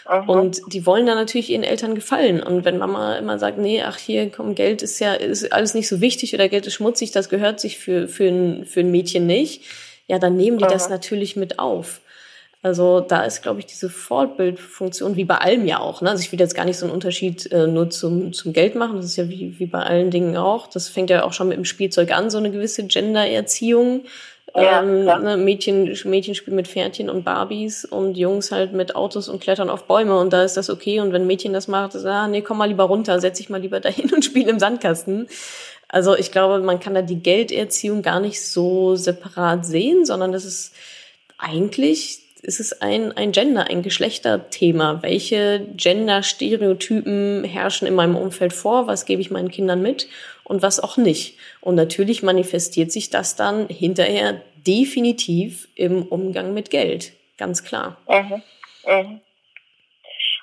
[0.05, 0.25] Aha.
[0.29, 2.41] Und die wollen dann natürlich ihren Eltern gefallen.
[2.41, 5.87] Und wenn Mama immer sagt, nee, ach hier, komm, Geld ist ja ist alles nicht
[5.87, 9.25] so wichtig oder Geld ist schmutzig, das gehört sich für, für, ein, für ein Mädchen
[9.25, 9.63] nicht,
[10.07, 10.73] ja, dann nehmen die Aha.
[10.73, 12.01] das natürlich mit auf.
[12.63, 16.01] Also da ist, glaube ich, diese Fortbildfunktion, wie bei allem ja auch.
[16.01, 16.11] Ne?
[16.11, 18.97] Also ich will jetzt gar nicht so einen Unterschied äh, nur zum, zum Geld machen.
[18.97, 20.67] Das ist ja wie, wie bei allen Dingen auch.
[20.67, 24.03] Das fängt ja auch schon mit dem Spielzeug an, so eine gewisse Gendererziehung.
[24.55, 29.29] Ja, ähm, ne, Mädchen, Mädchen spielen mit Pferdchen und Barbies und Jungs halt mit Autos
[29.29, 30.99] und klettern auf Bäume und da ist das okay.
[30.99, 33.61] Und wenn Mädchen das macht, ist, ah, nee, komm mal lieber runter, setz dich mal
[33.61, 35.27] lieber dahin und spiel im Sandkasten.
[35.87, 40.45] Also ich glaube, man kann da die Gelderziehung gar nicht so separat sehen, sondern das
[40.45, 40.73] ist
[41.37, 44.99] eigentlich ist es ein, ein Gender, ein Geschlechterthema.
[45.01, 48.87] Welche Gender-Stereotypen herrschen in meinem Umfeld vor?
[48.87, 50.07] Was gebe ich meinen Kindern mit
[50.43, 51.37] und was auch nicht?
[51.61, 57.13] Und natürlich manifestiert sich das dann hinterher definitiv im Umgang mit Geld.
[57.37, 57.97] Ganz klar.
[58.07, 58.43] Mhm.
[58.85, 59.21] Mhm.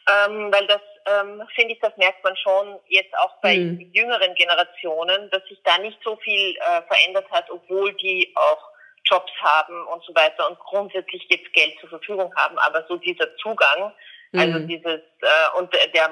[0.08, 3.90] Ähm, weil das, ähm, finde ich, das merkt man schon jetzt auch bei mhm.
[3.92, 8.77] jüngeren Generationen, dass sich da nicht so viel äh, verändert hat, obwohl die auch
[9.08, 12.58] Jobs haben und so weiter und grundsätzlich jetzt Geld zur Verfügung haben.
[12.58, 13.92] Aber so dieser Zugang,
[14.34, 14.68] also mhm.
[14.68, 16.10] dieses, äh, und der,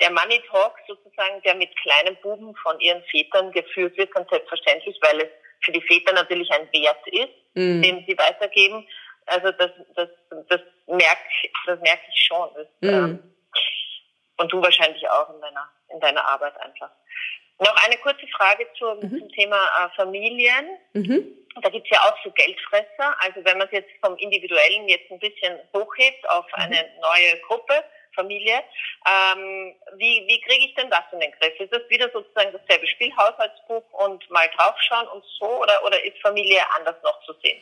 [0.00, 4.98] der Money Talk sozusagen, der mit kleinen Buben von ihren Vätern geführt wird, ganz selbstverständlich,
[5.02, 5.28] weil es
[5.64, 7.82] für die Väter natürlich ein Wert ist, mhm.
[7.82, 8.86] den sie weitergeben.
[9.26, 10.08] Also das, das,
[10.48, 11.22] das merke
[11.66, 12.48] das merk ich schon.
[12.54, 12.88] Das, mhm.
[12.88, 13.34] ähm,
[14.38, 16.90] und du wahrscheinlich auch in deiner, in deiner Arbeit einfach.
[17.60, 19.18] Noch eine kurze Frage zum, mhm.
[19.18, 20.78] zum Thema äh, Familien.
[20.92, 21.26] Mhm.
[21.60, 23.16] Da gibt's ja auch so Geldfresser.
[23.20, 26.62] Also wenn man es jetzt vom Individuellen jetzt ein bisschen hochhebt auf mhm.
[26.62, 27.82] eine neue Gruppe,
[28.18, 28.58] Familie,
[29.06, 31.54] ähm, wie, wie kriege ich denn das in den Griff?
[31.60, 36.18] Ist das wieder sozusagen dasselbe Spiel, Haushaltsbuch und mal draufschauen und so oder, oder ist
[36.20, 37.58] Familie anders noch zu sehen?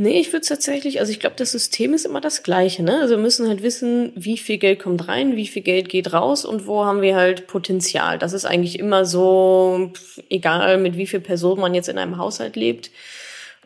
[0.00, 2.84] Nee, ich würde tatsächlich, also ich glaube, das System ist immer das gleiche.
[2.84, 3.00] Ne?
[3.00, 6.44] Also wir müssen halt wissen, wie viel Geld kommt rein, wie viel Geld geht raus
[6.44, 8.16] und wo haben wir halt Potenzial.
[8.16, 9.92] Das ist eigentlich immer so,
[10.30, 12.92] egal mit wie viel Personen man jetzt in einem Haushalt lebt.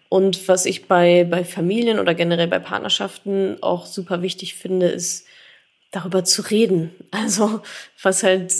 [0.08, 5.26] Und was ich bei, bei Familien oder generell bei Partnerschaften auch super wichtig finde, ist
[5.92, 6.90] darüber zu reden.
[7.12, 7.62] Also
[8.02, 8.52] was halt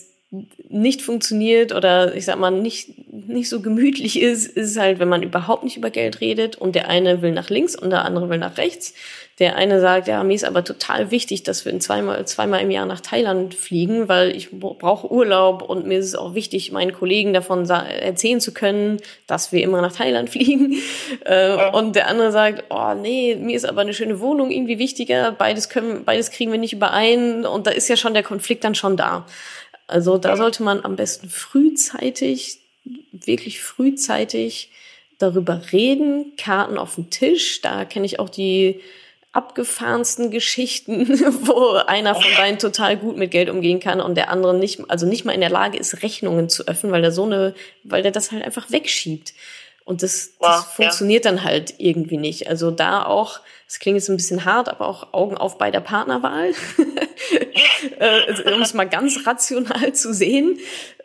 [0.68, 5.23] nicht funktioniert oder ich sag mal nicht, nicht so gemütlich ist, ist halt, wenn man
[5.23, 8.38] überhaupt nicht über Geld redet und der eine will nach links und der andere will
[8.38, 8.95] nach rechts.
[9.38, 12.87] Der eine sagt, ja, mir ist aber total wichtig, dass wir zweimal, zweimal im Jahr
[12.87, 17.35] nach Thailand fliegen, weil ich brauche Urlaub und mir ist es auch wichtig, meinen Kollegen
[17.35, 20.77] davon erzählen zu können, dass wir immer nach Thailand fliegen.
[21.25, 25.33] Äh, und der andere sagt, oh nee, mir ist aber eine schöne Wohnung irgendwie wichtiger,
[25.33, 28.75] beides können, beides kriegen wir nicht überein und da ist ja schon der Konflikt dann
[28.75, 29.27] schon da.
[29.87, 32.59] Also da sollte man am besten frühzeitig,
[33.12, 34.71] wirklich frühzeitig
[35.18, 37.61] darüber reden, Karten auf den Tisch.
[37.61, 38.81] Da kenne ich auch die
[39.33, 41.09] abgefahrensten Geschichten,
[41.47, 45.07] wo einer von beiden total gut mit Geld umgehen kann und der andere nicht, also
[45.07, 48.12] nicht mal in der Lage ist, Rechnungen zu öffnen, weil der so eine, weil der
[48.12, 49.33] das halt einfach wegschiebt.
[49.85, 51.31] Und das, das wow, funktioniert ja.
[51.31, 52.49] dann halt irgendwie nicht.
[52.49, 55.81] Also da auch, das klingt jetzt ein bisschen hart, aber auch Augen auf bei der
[55.81, 56.53] Partnerwahl,
[57.99, 60.59] äh, um es mal ganz rational zu sehen.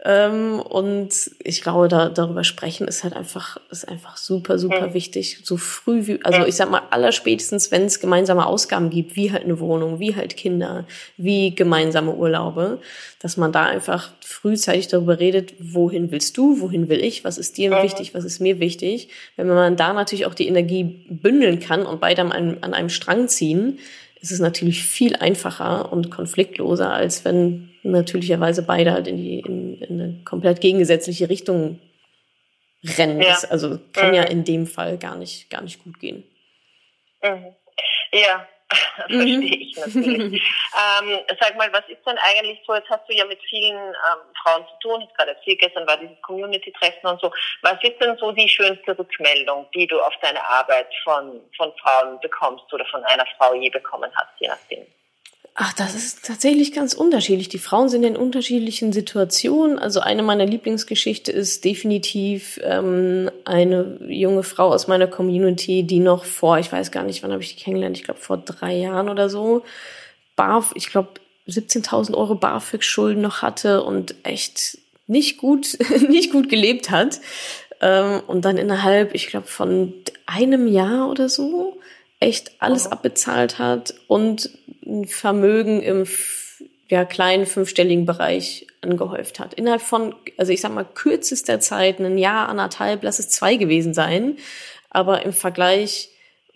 [0.06, 1.10] Ähm, und
[1.44, 4.94] ich glaube, da, darüber sprechen ist halt einfach, ist einfach super, super mhm.
[4.94, 5.40] wichtig.
[5.44, 9.44] So früh wie, also ich sag mal, allerspätestens, wenn es gemeinsame Ausgaben gibt, wie halt
[9.44, 10.86] eine Wohnung, wie halt Kinder,
[11.18, 12.80] wie gemeinsame Urlaube,
[13.20, 17.58] dass man da einfach frühzeitig darüber redet, wohin willst du, wohin will ich, was ist
[17.58, 17.84] dir mhm.
[17.84, 19.10] wichtig, was ist mir wichtig.
[19.36, 22.90] Wenn man da natürlich auch die Energie bündeln kann und beide an einem, an einem
[22.90, 23.80] Strang ziehen,
[24.22, 29.82] ist es natürlich viel einfacher und konfliktloser, als wenn natürlicherweise beide halt in die in,
[29.82, 31.80] in eine komplett gegengesetzliche Richtung
[32.98, 33.22] rennen.
[33.22, 33.38] Ja.
[33.50, 34.16] Also kann mhm.
[34.16, 36.24] ja in dem Fall gar nicht gar nicht gut gehen.
[37.24, 37.54] Mhm.
[38.12, 38.48] Ja,
[38.96, 39.44] verstehe mhm.
[39.44, 40.44] ich natürlich.
[41.02, 44.20] ähm, sag mal, was ist denn eigentlich so, jetzt hast du ja mit vielen ähm,
[44.44, 47.32] Frauen zu tun, jetzt gerade erzählt, gestern war dieses Community-Treffen und so.
[47.62, 52.20] Was ist denn so die schönste Rückmeldung, die du auf deine Arbeit von, von Frauen
[52.20, 54.86] bekommst oder von einer Frau je bekommen hast, je nachdem?
[55.60, 57.50] Ach, das ist tatsächlich ganz unterschiedlich.
[57.50, 59.80] Die Frauen sind in unterschiedlichen Situationen.
[59.80, 66.26] Also eine meiner Lieblingsgeschichte ist definitiv ähm, eine junge Frau aus meiner Community, die noch
[66.26, 69.10] vor, ich weiß gar nicht, wann habe ich die kennengelernt, ich glaube vor drei Jahren
[69.10, 69.64] oder so,
[70.36, 71.10] Barf, ich glaube
[71.48, 75.76] 17.000 Euro BAföG-Schulden noch hatte und echt nicht gut,
[76.08, 77.20] nicht gut gelebt hat.
[77.82, 79.92] Ähm, und dann innerhalb, ich glaube, von
[80.28, 81.80] einem Jahr oder so
[82.20, 84.50] echt alles abbezahlt hat und
[84.86, 86.06] ein Vermögen im
[86.90, 89.54] ja, kleinen fünfstelligen Bereich angehäuft hat.
[89.54, 93.94] Innerhalb von, also ich sag mal, kürzester Zeit, ein Jahr, anderthalb, lass es zwei gewesen
[93.94, 94.38] sein.
[94.90, 96.10] Aber im Vergleich,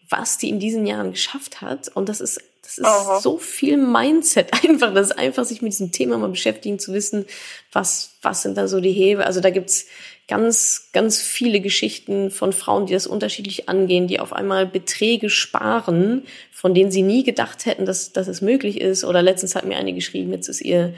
[0.10, 3.20] was die in diesen Jahren geschafft hat, und das ist, das ist Aha.
[3.20, 7.26] so viel Mindset einfach, das ist einfach sich mit diesem Thema mal beschäftigen, zu wissen,
[7.74, 9.26] was, was sind da so die Hebel.
[9.26, 9.88] Also da gibt's
[10.32, 16.24] ganz, ganz viele Geschichten von Frauen, die das unterschiedlich angehen, die auf einmal Beträge sparen,
[16.54, 19.04] von denen sie nie gedacht hätten, dass, dass es möglich ist.
[19.04, 20.94] Oder letztens hat mir eine geschrieben, jetzt ist ihr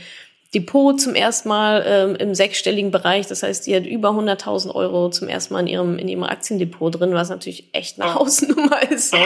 [0.53, 3.25] Depot zum ersten Mal ähm, im sechsstelligen Bereich.
[3.25, 6.99] Das heißt, die hat über 100.000 Euro zum ersten Mal in ihrem, in ihrem Aktiendepot
[6.99, 9.09] drin, was natürlich echt eine Hausnummer ist.
[9.09, 9.17] So.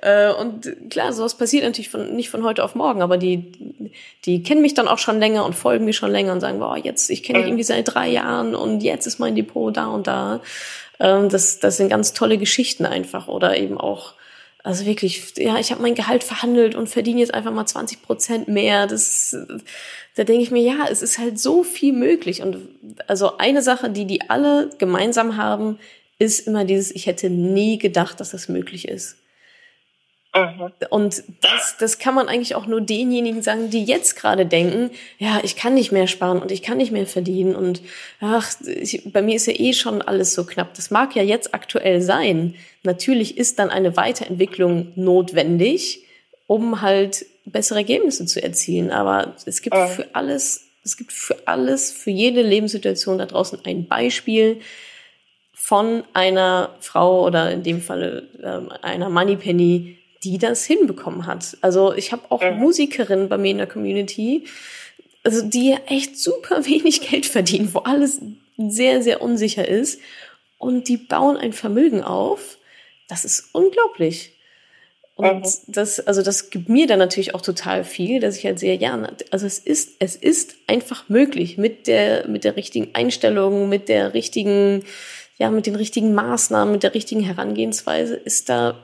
[0.00, 3.90] Äh, und klar, sowas passiert natürlich von, nicht von heute auf morgen, aber die,
[4.24, 6.78] die kennen mich dann auch schon länger und folgen mir schon länger und sagen, boah,
[6.78, 10.06] jetzt, ich kenne dich irgendwie seit drei Jahren und jetzt ist mein Depot da und
[10.06, 10.40] da.
[10.98, 14.14] Ähm, das, das sind ganz tolle Geschichten einfach oder eben auch
[14.66, 18.48] also wirklich, ja, ich habe mein Gehalt verhandelt und verdiene jetzt einfach mal 20 Prozent
[18.48, 18.88] mehr.
[18.88, 19.36] Das,
[20.16, 22.42] da denke ich mir, ja, es ist halt so viel möglich.
[22.42, 22.58] Und
[23.06, 25.78] also eine Sache, die die alle gemeinsam haben,
[26.18, 29.18] ist immer dieses, ich hätte nie gedacht, dass das möglich ist.
[30.36, 30.72] Mhm.
[30.90, 35.40] Und das, das kann man eigentlich auch nur denjenigen sagen, die jetzt gerade denken, ja,
[35.42, 37.82] ich kann nicht mehr sparen und ich kann nicht mehr verdienen und
[38.20, 40.74] ach, ich, bei mir ist ja eh schon alles so knapp.
[40.74, 42.54] Das mag ja jetzt aktuell sein.
[42.82, 46.04] Natürlich ist dann eine Weiterentwicklung notwendig,
[46.46, 48.90] um halt bessere Ergebnisse zu erzielen.
[48.90, 49.88] Aber es gibt mhm.
[49.88, 54.60] für alles, es gibt für alles, für jede Lebenssituation da draußen ein Beispiel,
[55.66, 59.98] von einer Frau oder in dem Falle ähm, einer Moneypenny,
[60.30, 61.56] die das hinbekommen hat.
[61.60, 62.58] Also ich habe auch mhm.
[62.58, 64.44] Musikerinnen bei mir in der Community,
[65.22, 68.20] also die echt super wenig Geld verdienen, wo alles
[68.56, 70.00] sehr, sehr unsicher ist.
[70.58, 72.58] Und die bauen ein Vermögen auf.
[73.08, 74.32] Das ist unglaublich.
[75.16, 75.48] Und mhm.
[75.68, 79.00] das, also das gibt mir dann natürlich auch total viel, dass ich halt sehe, ja,
[79.30, 84.12] also es ist, es ist einfach möglich mit der, mit der richtigen Einstellung, mit der
[84.12, 84.84] richtigen,
[85.38, 88.78] ja, mit den richtigen Maßnahmen, mit der richtigen Herangehensweise ist da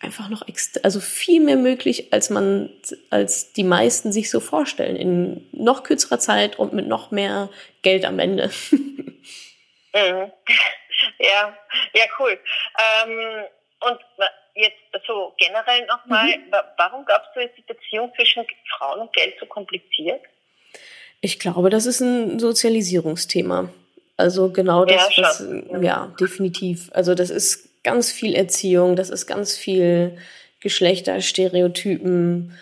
[0.00, 0.44] einfach noch
[0.82, 2.70] also viel mehr möglich, als man,
[3.10, 7.50] als die meisten sich so vorstellen, in noch kürzerer Zeit und mit noch mehr
[7.82, 8.50] Geld am Ende.
[9.92, 10.30] Mhm.
[11.18, 11.56] Ja,
[11.94, 12.38] ja, cool.
[12.78, 13.44] Ähm,
[13.80, 13.98] und
[14.54, 16.52] jetzt so generell nochmal, mhm.
[16.76, 18.44] warum glaubst du, ist die Beziehung zwischen
[18.76, 20.20] Frauen und Geld so kompliziert?
[21.22, 23.70] Ich glaube, das ist ein Sozialisierungsthema.
[24.18, 25.44] Also genau das, ja, was,
[25.80, 26.90] ja, definitiv.
[26.92, 30.16] Also das ist ganz viel Erziehung, das ist ganz viel
[30.60, 32.52] Geschlechterstereotypen,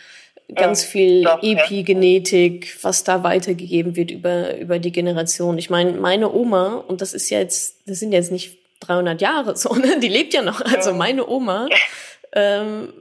[0.54, 2.72] ganz ja, viel doch, Epigenetik, ja.
[2.82, 5.58] was da weitergegeben wird über, über die Generation.
[5.58, 9.56] Ich meine, meine Oma, und das ist ja jetzt, das sind jetzt nicht 300 Jahre
[9.56, 9.98] so, ne?
[10.00, 10.60] die lebt ja noch.
[10.60, 11.68] Also meine Oma
[12.32, 12.92] ähm,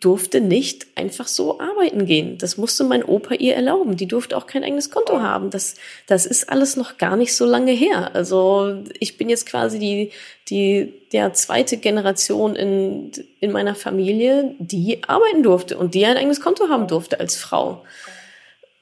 [0.00, 2.38] durfte nicht einfach so arbeiten gehen.
[2.38, 3.96] Das musste mein Opa ihr erlauben.
[3.96, 5.50] Die durfte auch kein eigenes Konto haben.
[5.50, 5.74] Das,
[6.06, 8.14] das ist alles noch gar nicht so lange her.
[8.14, 10.10] Also ich bin jetzt quasi die,
[10.48, 16.40] die der zweite Generation in, in meiner Familie, die arbeiten durfte und die ein eigenes
[16.40, 17.82] Konto haben durfte als Frau.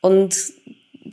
[0.01, 0.35] Und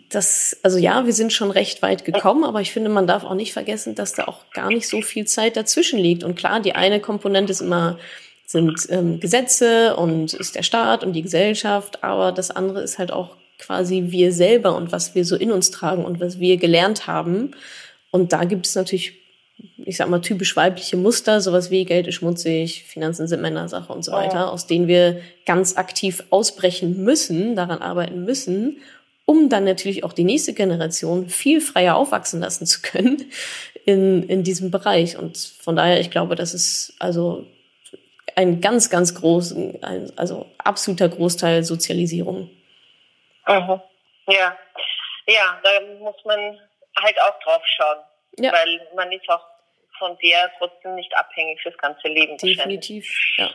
[0.09, 3.35] das, also ja, wir sind schon recht weit gekommen, aber ich finde, man darf auch
[3.35, 6.23] nicht vergessen, dass da auch gar nicht so viel Zeit dazwischen liegt.
[6.23, 7.97] Und klar, die eine Komponente ist immer
[8.45, 13.11] sind ähm, Gesetze und ist der Staat und die Gesellschaft, aber das andere ist halt
[13.11, 17.07] auch quasi wir selber und was wir so in uns tragen und was wir gelernt
[17.07, 17.51] haben.
[18.11, 19.13] Und da gibt es natürlich,
[19.77, 24.03] ich sag mal, typisch weibliche Muster, sowas wie Geld ist schmutzig, Finanzen sind Männersache und
[24.03, 24.47] so weiter, ja.
[24.47, 28.77] aus denen wir ganz aktiv ausbrechen müssen, daran arbeiten müssen,
[29.25, 33.23] um dann natürlich auch die nächste Generation viel freier aufwachsen lassen zu können
[33.85, 35.17] in, in diesem Bereich.
[35.17, 37.47] Und von daher, ich glaube, das ist also
[38.35, 39.83] ein ganz, ganz großen,
[40.17, 42.49] also absoluter Großteil Sozialisierung.
[43.47, 43.81] Mhm.
[44.27, 44.57] Ja,
[45.27, 46.59] ja, da muss man
[47.01, 47.97] halt auch drauf schauen,
[48.39, 48.51] ja.
[48.51, 49.45] weil man ist auch
[49.97, 52.37] von der trotzdem nicht abhängig fürs ganze Leben.
[52.37, 53.49] Definitiv, ja.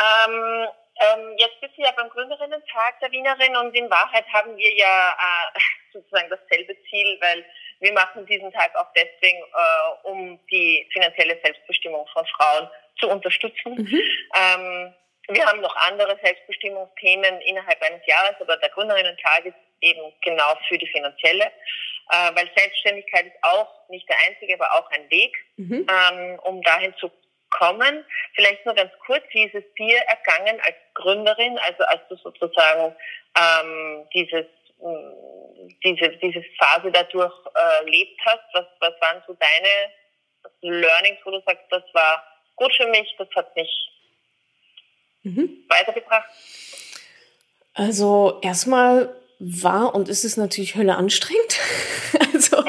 [0.00, 0.68] Ähm,
[1.00, 5.16] ähm, jetzt bist du ja beim Gründerinnen-Tag der Wienerin und in Wahrheit haben wir ja
[5.18, 5.60] äh,
[5.92, 7.44] sozusagen dasselbe Ziel, weil
[7.80, 12.68] wir machen diesen Tag auch deswegen, äh, um die finanzielle Selbstbestimmung von Frauen
[12.98, 13.74] zu unterstützen.
[13.74, 14.00] Mhm.
[14.34, 14.94] Ähm,
[15.30, 20.78] wir haben noch andere Selbstbestimmungsthemen innerhalb eines Jahres, aber der Gründerinnen-Tag ist eben genau für
[20.78, 25.86] die finanzielle, äh, weil Selbstständigkeit ist auch nicht der einzige, aber auch ein Weg, mhm.
[25.88, 27.10] ähm, um dahin zu
[27.50, 28.04] kommen.
[28.34, 32.96] Vielleicht nur ganz kurz, wie ist es dir ergangen als Gründerin, also als du sozusagen
[33.36, 34.46] ähm, dieses
[35.84, 38.44] diese, diese Phase dadurch äh, erlebt hast?
[38.52, 39.92] Was, was waren so deine
[40.60, 42.22] Learnings, wo du sagst, das war
[42.58, 43.90] gut für mich, das hat mich
[45.22, 45.64] mhm.
[45.68, 46.28] weitergebracht?
[47.74, 51.60] Also erstmal war und ist es natürlich Hölle anstrengend.
[52.32, 52.64] also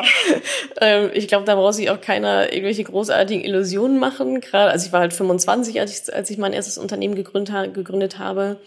[0.81, 4.39] ähm, ich glaube, da braucht sich auch keiner irgendwelche großartigen Illusionen machen.
[4.39, 8.19] Gerade, also ich war halt 25, als ich, als ich mein erstes Unternehmen gegründet, gegründet
[8.19, 8.59] habe.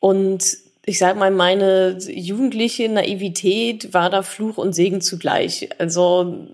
[0.00, 0.56] Und
[0.86, 5.68] ich sag mal, meine jugendliche Naivität war da Fluch und Segen zugleich.
[5.78, 6.46] Also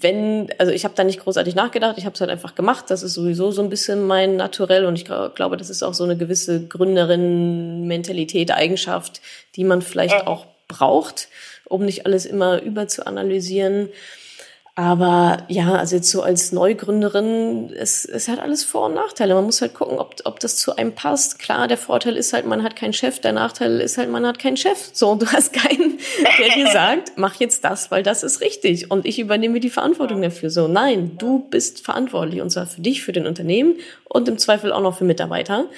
[0.00, 2.86] wenn, also ich habe da nicht großartig nachgedacht, ich habe es halt einfach gemacht.
[2.88, 6.04] Das ist sowieso so ein bisschen mein Naturell und ich glaube, das ist auch so
[6.04, 9.20] eine gewisse Gründerin-Mentalität, Eigenschaft,
[9.54, 11.28] die man vielleicht auch braucht,
[11.64, 13.88] um nicht alles immer überzuanalysieren.
[14.78, 19.34] Aber ja, also jetzt so als Neugründerin, es, es hat alles Vor- und Nachteile.
[19.34, 21.38] Man muss halt gucken, ob, ob das zu einem passt.
[21.38, 23.18] Klar, der Vorteil ist halt, man hat keinen Chef.
[23.18, 24.90] Der Nachteil ist halt, man hat keinen Chef.
[24.92, 25.98] So, du hast keinen,
[26.38, 28.90] der dir sagt, mach jetzt das, weil das ist richtig.
[28.90, 30.50] Und ich übernehme die Verantwortung dafür.
[30.50, 32.42] So, nein, du bist verantwortlich.
[32.42, 35.70] Und zwar für dich, für den Unternehmen und im Zweifel auch noch für Mitarbeiter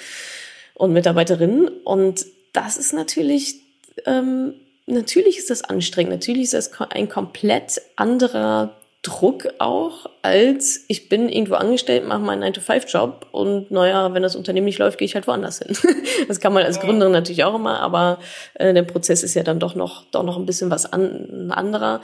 [0.73, 1.69] und Mitarbeiterinnen.
[1.69, 3.61] Und das ist natürlich,
[4.05, 4.55] ähm,
[4.87, 6.11] natürlich ist das anstrengend.
[6.11, 12.43] Natürlich ist das ein komplett anderer Druck auch, als ich bin irgendwo angestellt, mache meinen
[12.43, 15.77] 9-to-5-Job und naja, wenn das Unternehmen nicht läuft, gehe ich halt woanders hin.
[16.27, 18.19] das kann man als Gründerin natürlich auch immer, aber
[18.55, 21.51] äh, der Prozess ist ja dann doch noch, doch noch ein bisschen was an, ein
[21.51, 22.01] anderer.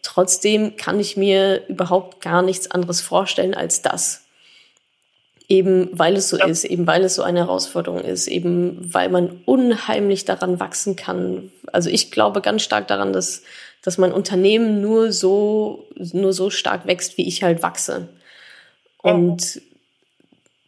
[0.00, 4.24] Trotzdem kann ich mir überhaupt gar nichts anderes vorstellen als das.
[5.50, 6.46] Eben weil es so ja.
[6.46, 11.50] ist, eben weil es so eine Herausforderung ist, eben weil man unheimlich daran wachsen kann.
[11.72, 13.42] Also ich glaube ganz stark daran, dass
[13.82, 18.08] dass mein Unternehmen nur so, nur so stark wächst, wie ich halt wachse.
[18.98, 19.62] Und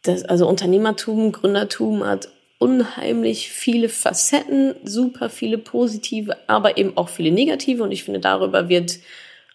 [0.03, 7.31] das, also Unternehmertum, Gründertum hat unheimlich viele Facetten, super viele positive, aber eben auch viele
[7.31, 7.83] negative.
[7.83, 8.99] Und ich finde, darüber wird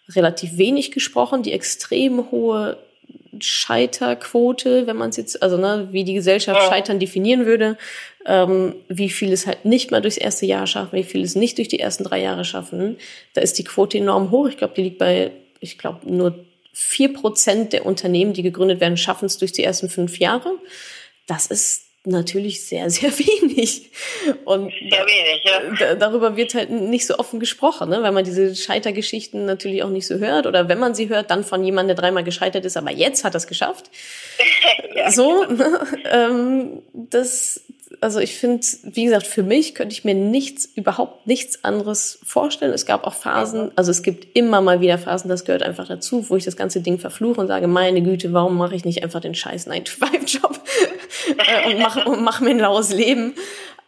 [0.09, 1.43] relativ wenig gesprochen.
[1.43, 2.77] Die extrem hohe
[3.39, 7.77] Scheiterquote, wenn man es jetzt, also ne, wie die Gesellschaft Scheitern definieren würde,
[8.25, 11.57] ähm, wie viel es halt nicht mal durchs erste Jahr schaffen, wie viel es nicht
[11.57, 12.97] durch die ersten drei Jahre schaffen.
[13.33, 14.47] Da ist die Quote enorm hoch.
[14.47, 18.97] Ich glaube, die liegt bei, ich glaube, nur vier Prozent der Unternehmen, die gegründet werden,
[18.97, 20.51] schaffen es durch die ersten fünf Jahre.
[21.27, 23.91] Das ist natürlich sehr, sehr wenig.
[24.45, 25.95] Und sehr wenig, ja.
[25.95, 28.01] darüber wird halt nicht so offen gesprochen, ne?
[28.01, 30.47] weil man diese Scheitergeschichten natürlich auch nicht so hört.
[30.47, 33.33] Oder wenn man sie hört, dann von jemandem, der dreimal gescheitert ist, aber jetzt hat
[33.33, 33.89] er es geschafft.
[34.95, 35.69] ja, so, genau.
[35.69, 35.79] ne?
[36.11, 37.61] ähm, das,
[38.01, 42.71] also ich finde, wie gesagt, für mich könnte ich mir nichts, überhaupt nichts anderes vorstellen.
[42.71, 46.29] Es gab auch Phasen, also es gibt immer mal wieder Phasen, das gehört einfach dazu,
[46.29, 49.21] wo ich das ganze Ding verfluche und sage, meine Güte, warum mache ich nicht einfach
[49.21, 50.59] den scheiß 9-to-5-Job
[51.37, 53.33] äh, und mache und mach mir ein laues Leben.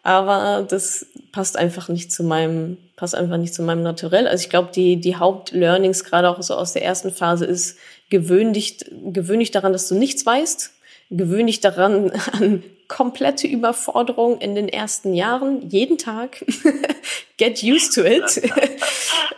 [0.03, 4.27] Aber das passt einfach nicht zu meinem, passt einfach nicht zu meinem Naturell.
[4.27, 7.77] Also ich glaube, die, die Hauptlearnings, gerade auch so aus der ersten Phase, ist,
[8.09, 10.71] gewöhn dich, gewöhn dich daran, dass du nichts weißt.
[11.11, 16.45] Gewöhn dich daran an komplette Überforderung in den ersten Jahren, jeden Tag.
[17.38, 18.41] Get used to it.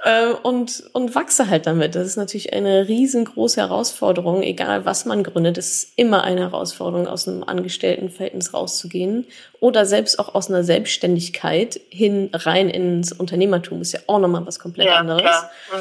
[0.05, 1.95] Äh, und, und wachse halt damit.
[1.95, 5.57] Das ist natürlich eine riesengroße Herausforderung, egal was man gründet.
[5.57, 9.25] Es ist immer eine Herausforderung, aus einem Angestelltenverhältnis rauszugehen.
[9.61, 14.59] Oder selbst auch aus einer Selbstständigkeit hin rein ins Unternehmertum ist ja auch nochmal was
[14.59, 15.23] komplett ja, anderes.
[15.71, 15.77] Mhm.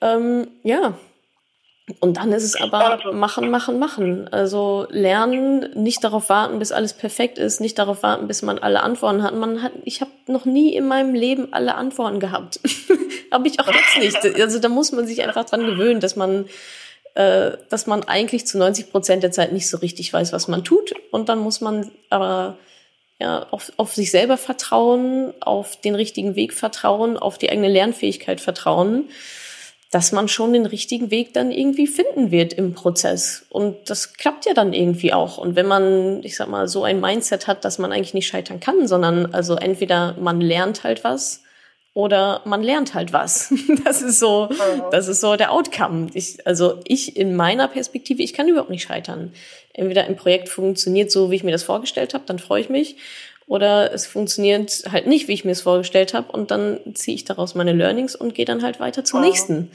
[0.00, 0.94] Ähm, ja,
[1.98, 4.28] und dann ist es aber machen, machen, machen.
[4.28, 8.82] Also lernen, nicht darauf warten, bis alles perfekt ist, nicht darauf warten, bis man alle
[8.82, 9.34] Antworten hat.
[9.34, 12.60] Man hat, ich habe noch nie in meinem Leben alle Antworten gehabt.
[13.32, 14.40] habe ich auch jetzt nicht.
[14.40, 16.46] Also da muss man sich einfach dran gewöhnen, dass man,
[17.14, 20.62] äh, dass man eigentlich zu 90 Prozent der Zeit nicht so richtig weiß, was man
[20.62, 20.94] tut.
[21.10, 22.58] Und dann muss man aber
[23.20, 28.40] ja, auf, auf sich selber vertrauen, auf den richtigen Weg vertrauen, auf die eigene Lernfähigkeit
[28.40, 29.08] vertrauen
[29.92, 33.44] dass man schon den richtigen Weg dann irgendwie finden wird im Prozess.
[33.50, 35.36] Und das klappt ja dann irgendwie auch.
[35.36, 38.58] Und wenn man, ich sag mal, so ein Mindset hat, dass man eigentlich nicht scheitern
[38.58, 41.42] kann, sondern also entweder man lernt halt was
[41.92, 43.52] oder man lernt halt was.
[43.84, 44.48] Das ist so,
[44.90, 46.08] das ist so der Outcome.
[46.14, 49.34] Ich, also ich in meiner Perspektive, ich kann überhaupt nicht scheitern.
[49.74, 52.96] Entweder ein Projekt funktioniert so, wie ich mir das vorgestellt habe, dann freue ich mich.
[53.52, 56.32] Oder es funktioniert halt nicht, wie ich mir es vorgestellt habe.
[56.32, 59.28] Und dann ziehe ich daraus meine Learnings und gehe dann halt weiter zum ja.
[59.28, 59.70] nächsten.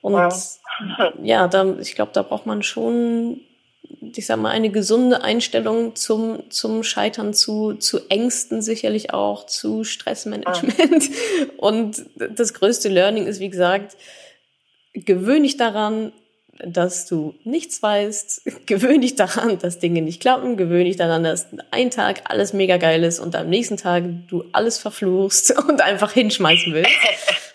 [0.00, 0.30] Und ja,
[1.20, 3.40] ja da, ich glaube, da braucht man schon,
[4.00, 9.82] ich sag mal, eine gesunde Einstellung zum, zum Scheitern, zu, zu Ängsten sicherlich auch, zu
[9.82, 11.08] Stressmanagement.
[11.08, 11.46] Ja.
[11.56, 13.96] Und das größte Learning ist, wie gesagt,
[14.94, 16.12] gewöhne dich daran,
[16.64, 21.48] dass du nichts weißt, gewöhn dich daran, dass Dinge nicht klappen, gewöhn dich daran, dass
[21.70, 26.12] ein Tag alles mega geil ist und am nächsten Tag du alles verfluchst und einfach
[26.12, 26.90] hinschmeißen willst.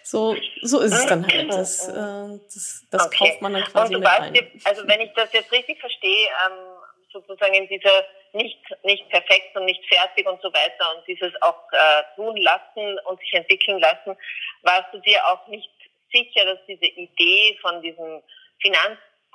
[0.08, 1.52] So, so ist es dann halt.
[1.52, 3.18] Das, äh, das, das okay.
[3.18, 4.62] kauft man dann quasi und du mit weißt, rein.
[4.64, 6.76] Also wenn ich das jetzt richtig verstehe, ähm,
[7.12, 11.60] sozusagen in dieser nicht, nicht perfekt und nicht fertig und so weiter und dieses auch
[11.72, 14.16] äh, tun lassen und sich entwickeln lassen,
[14.62, 15.72] warst du dir auch nicht
[16.14, 18.22] sicher, dass diese Idee von diesem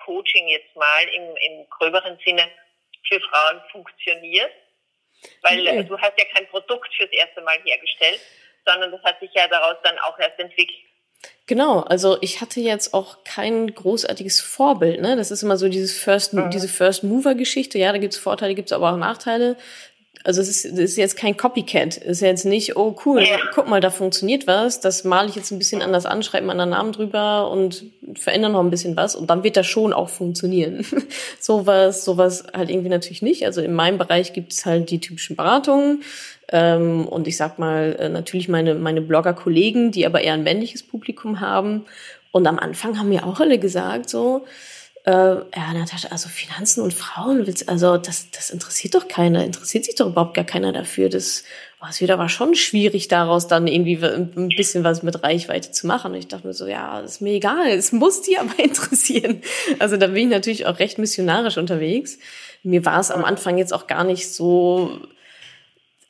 [0.04, 2.42] Finanzcoaching jetzt mal im, im gröberen Sinne
[3.08, 4.50] für Frauen funktioniert?
[5.42, 5.84] Weil nee.
[5.84, 8.20] du hast ja kein Produkt fürs erste Mal hergestellt,
[8.64, 10.78] sondern das hat sich ja daraus dann auch erst entwickelt.
[11.46, 15.02] Genau, also ich hatte jetzt auch kein großartiges Vorbild.
[15.02, 15.16] Ne?
[15.16, 16.50] Das ist immer so dieses First, mhm.
[16.50, 17.78] diese First Mover Geschichte.
[17.78, 19.56] Ja, da gibt's Vorteile, gibt's aber auch Nachteile
[20.24, 21.96] also es ist, es ist jetzt kein Copycat.
[21.96, 23.38] Es ist jetzt nicht, oh cool, ja.
[23.54, 24.80] guck mal, da funktioniert was.
[24.80, 27.84] Das male ich jetzt ein bisschen anders an, schreibe mal einen Namen drüber und
[28.16, 30.84] verändere noch ein bisschen was und dann wird das schon auch funktionieren.
[31.40, 33.44] sowas, sowas halt irgendwie natürlich nicht.
[33.44, 36.02] Also in meinem Bereich gibt es halt die typischen Beratungen
[36.50, 40.82] ähm, und ich sag mal äh, natürlich meine meine Blogger-Kollegen, die aber eher ein männliches
[40.82, 41.84] Publikum haben.
[42.32, 44.44] Und am Anfang haben mir auch alle gesagt so
[45.04, 49.94] äh, ja, Natascha, also Finanzen und Frauen, also das, das interessiert doch keiner, interessiert sich
[49.94, 51.08] doch überhaupt gar keiner dafür.
[51.08, 51.44] Das,
[51.80, 55.86] oh, es wird aber schon schwierig, daraus dann irgendwie ein bisschen was mit Reichweite zu
[55.86, 56.12] machen.
[56.12, 59.42] Und ich dachte mir so, ja, ist mir egal, es muss die aber interessieren.
[59.78, 62.18] Also da bin ich natürlich auch recht missionarisch unterwegs.
[62.62, 65.00] Mir war es am Anfang jetzt auch gar nicht so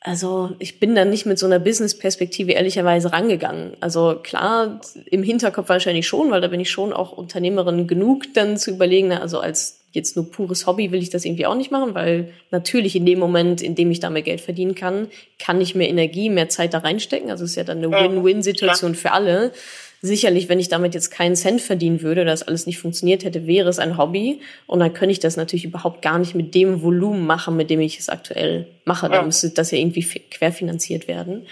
[0.03, 3.77] also ich bin da nicht mit so einer Business-Perspektive ehrlicherweise rangegangen.
[3.81, 8.57] Also klar, im Hinterkopf wahrscheinlich schon, weil da bin ich schon auch Unternehmerin genug, dann
[8.57, 11.71] zu überlegen, na, also als jetzt nur pures Hobby will ich das irgendwie auch nicht
[11.71, 15.07] machen, weil natürlich in dem Moment, in dem ich damit Geld verdienen kann,
[15.39, 17.29] kann ich mehr Energie, mehr Zeit da reinstecken.
[17.29, 19.51] Also es ist ja dann eine Win-Win-Situation für alle.
[20.03, 23.69] Sicherlich, wenn ich damit jetzt keinen Cent verdienen würde, dass alles nicht funktioniert hätte, wäre
[23.69, 24.39] es ein Hobby.
[24.65, 27.81] Und dann könnte ich das natürlich überhaupt gar nicht mit dem Volumen machen, mit dem
[27.81, 29.09] ich es aktuell mache.
[29.09, 31.45] Da müsste das ja irgendwie querfinanziert werden.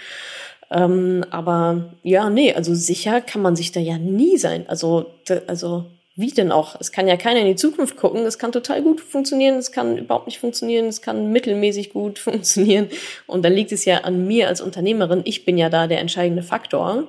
[0.72, 4.64] Ähm, aber ja, nee, also sicher kann man sich da ja nie sein.
[4.68, 5.06] Also,
[5.46, 5.86] also
[6.16, 6.76] wie denn auch?
[6.80, 8.26] Es kann ja keiner in die Zukunft gucken.
[8.26, 12.88] Es kann total gut funktionieren, es kann überhaupt nicht funktionieren, es kann mittelmäßig gut funktionieren.
[13.26, 15.22] Und dann liegt es ja an mir als Unternehmerin.
[15.24, 17.08] Ich bin ja da der entscheidende Faktor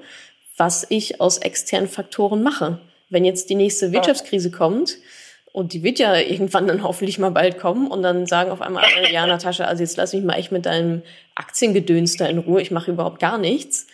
[0.61, 2.79] was ich aus externen Faktoren mache.
[3.09, 4.97] Wenn jetzt die nächste Wirtschaftskrise kommt,
[5.53, 8.85] und die wird ja irgendwann dann hoffentlich mal bald kommen und dann sagen auf einmal
[9.11, 11.01] ja, Natascha, also jetzt lass mich mal echt mit deinem
[11.33, 13.87] Aktiengedöns da in Ruhe, ich mache überhaupt gar nichts.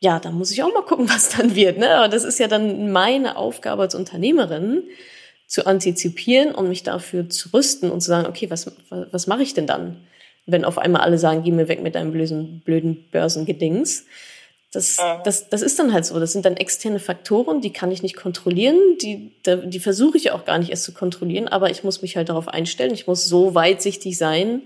[0.00, 1.78] Ja, dann muss ich auch mal gucken, was dann wird.
[1.78, 1.90] Ne?
[1.96, 4.84] Aber das ist ja dann meine Aufgabe als Unternehmerin,
[5.46, 9.42] zu antizipieren und mich dafür zu rüsten und zu sagen, okay, was, was, was mache
[9.42, 10.06] ich denn dann?
[10.44, 14.04] Wenn auf einmal alle sagen, geh mir weg mit deinem blöden, blöden Börsengedings.
[14.72, 16.20] Das, das, das ist dann halt so.
[16.20, 18.76] Das sind dann externe Faktoren, die kann ich nicht kontrollieren.
[19.00, 22.28] Die, die versuche ich auch gar nicht erst zu kontrollieren, aber ich muss mich halt
[22.28, 22.92] darauf einstellen.
[22.92, 24.62] Ich muss so weitsichtig sein,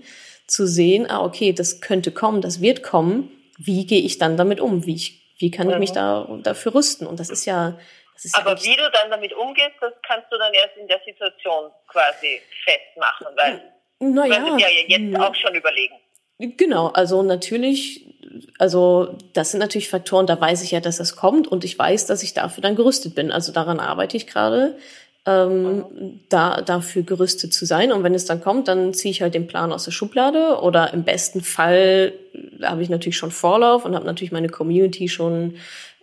[0.47, 3.31] zu sehen, ah, okay, das könnte kommen, das wird kommen.
[3.57, 4.85] Wie gehe ich dann damit um?
[4.85, 5.95] Wie, ich, wie kann ich mich mhm.
[5.95, 7.07] da, dafür rüsten?
[7.07, 7.77] Und das ist ja,
[8.13, 10.87] das ist aber ja wie du dann damit umgehst, das kannst du dann erst in
[10.87, 15.95] der Situation quasi festmachen, weil naja, du ja jetzt auch schon überlegen.
[16.39, 18.13] Genau, also natürlich
[18.57, 22.05] also das sind natürlich Faktoren, da weiß ich ja, dass das kommt und ich weiß,
[22.07, 23.31] dass ich dafür dann gerüstet bin.
[23.31, 24.77] Also daran arbeite ich gerade,
[25.25, 27.91] ähm, da dafür gerüstet zu sein.
[27.91, 30.93] Und wenn es dann kommt, dann ziehe ich halt den Plan aus der Schublade oder
[30.93, 32.13] im besten Fall
[32.61, 35.55] habe ich natürlich schon Vorlauf und habe natürlich meine Community schon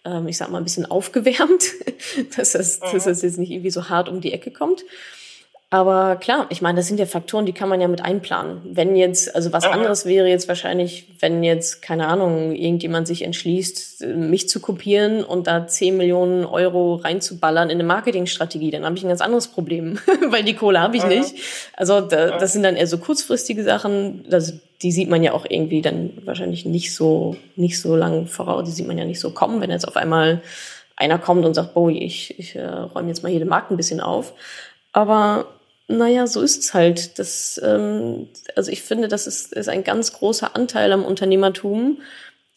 [0.04, 1.64] ähm, ich sag mal, ein bisschen aufgewärmt,
[2.36, 4.84] dass das, dass das jetzt nicht irgendwie so hart um die Ecke kommt.
[5.72, 8.60] Aber klar, ich meine, das sind ja Faktoren, die kann man ja mit einplanen.
[8.64, 14.04] Wenn jetzt, also was anderes wäre jetzt wahrscheinlich, wenn jetzt, keine Ahnung, irgendjemand sich entschließt,
[14.16, 19.04] mich zu kopieren und da 10 Millionen Euro reinzuballern in eine Marketingstrategie, dann habe ich
[19.04, 20.00] ein ganz anderes Problem,
[20.30, 21.36] weil die Kohle habe ich nicht.
[21.76, 24.52] Also da, das sind dann eher so kurzfristige Sachen, also
[24.82, 28.72] die sieht man ja auch irgendwie dann wahrscheinlich nicht so, nicht so lang voraus, die
[28.72, 30.42] sieht man ja nicht so kommen, wenn jetzt auf einmal
[30.96, 33.76] einer kommt und sagt, boah, ich, ich äh, räume jetzt mal hier den Markt ein
[33.76, 34.34] bisschen auf.
[34.92, 35.46] Aber
[35.90, 37.18] naja, so ist es halt.
[37.18, 41.98] Das, ähm, also ich finde, das ist, ist ein ganz großer Anteil am Unternehmertum,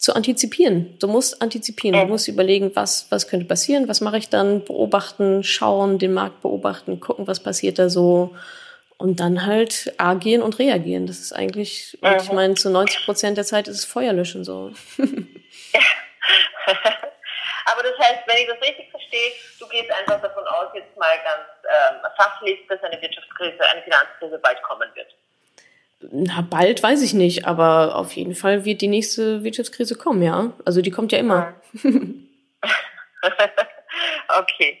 [0.04, 0.96] zu antizipieren.
[1.00, 1.98] Du musst antizipieren.
[1.98, 6.42] Du musst überlegen, was, was könnte passieren, was mache ich dann, beobachten, schauen, den Markt
[6.42, 8.36] beobachten, gucken, was passiert da so.
[8.98, 11.06] Und dann halt agieren und reagieren.
[11.06, 12.16] Das ist eigentlich, mhm.
[12.20, 14.72] ich meine, zu 90 Prozent der Zeit ist es Feuerlöschen so.
[17.66, 21.16] Aber das heißt, wenn ich das richtig verstehe, du gehst einfach davon aus, jetzt mal
[21.24, 23.00] ganz ähm, fachlich, dass eine
[23.38, 25.14] Wirtschaftskrise, eine Finanzkrise bald kommen wird.
[26.12, 30.52] Na, bald weiß ich nicht, aber auf jeden Fall wird die nächste Wirtschaftskrise kommen, ja.
[30.64, 31.54] Also die kommt ja immer.
[34.38, 34.80] okay.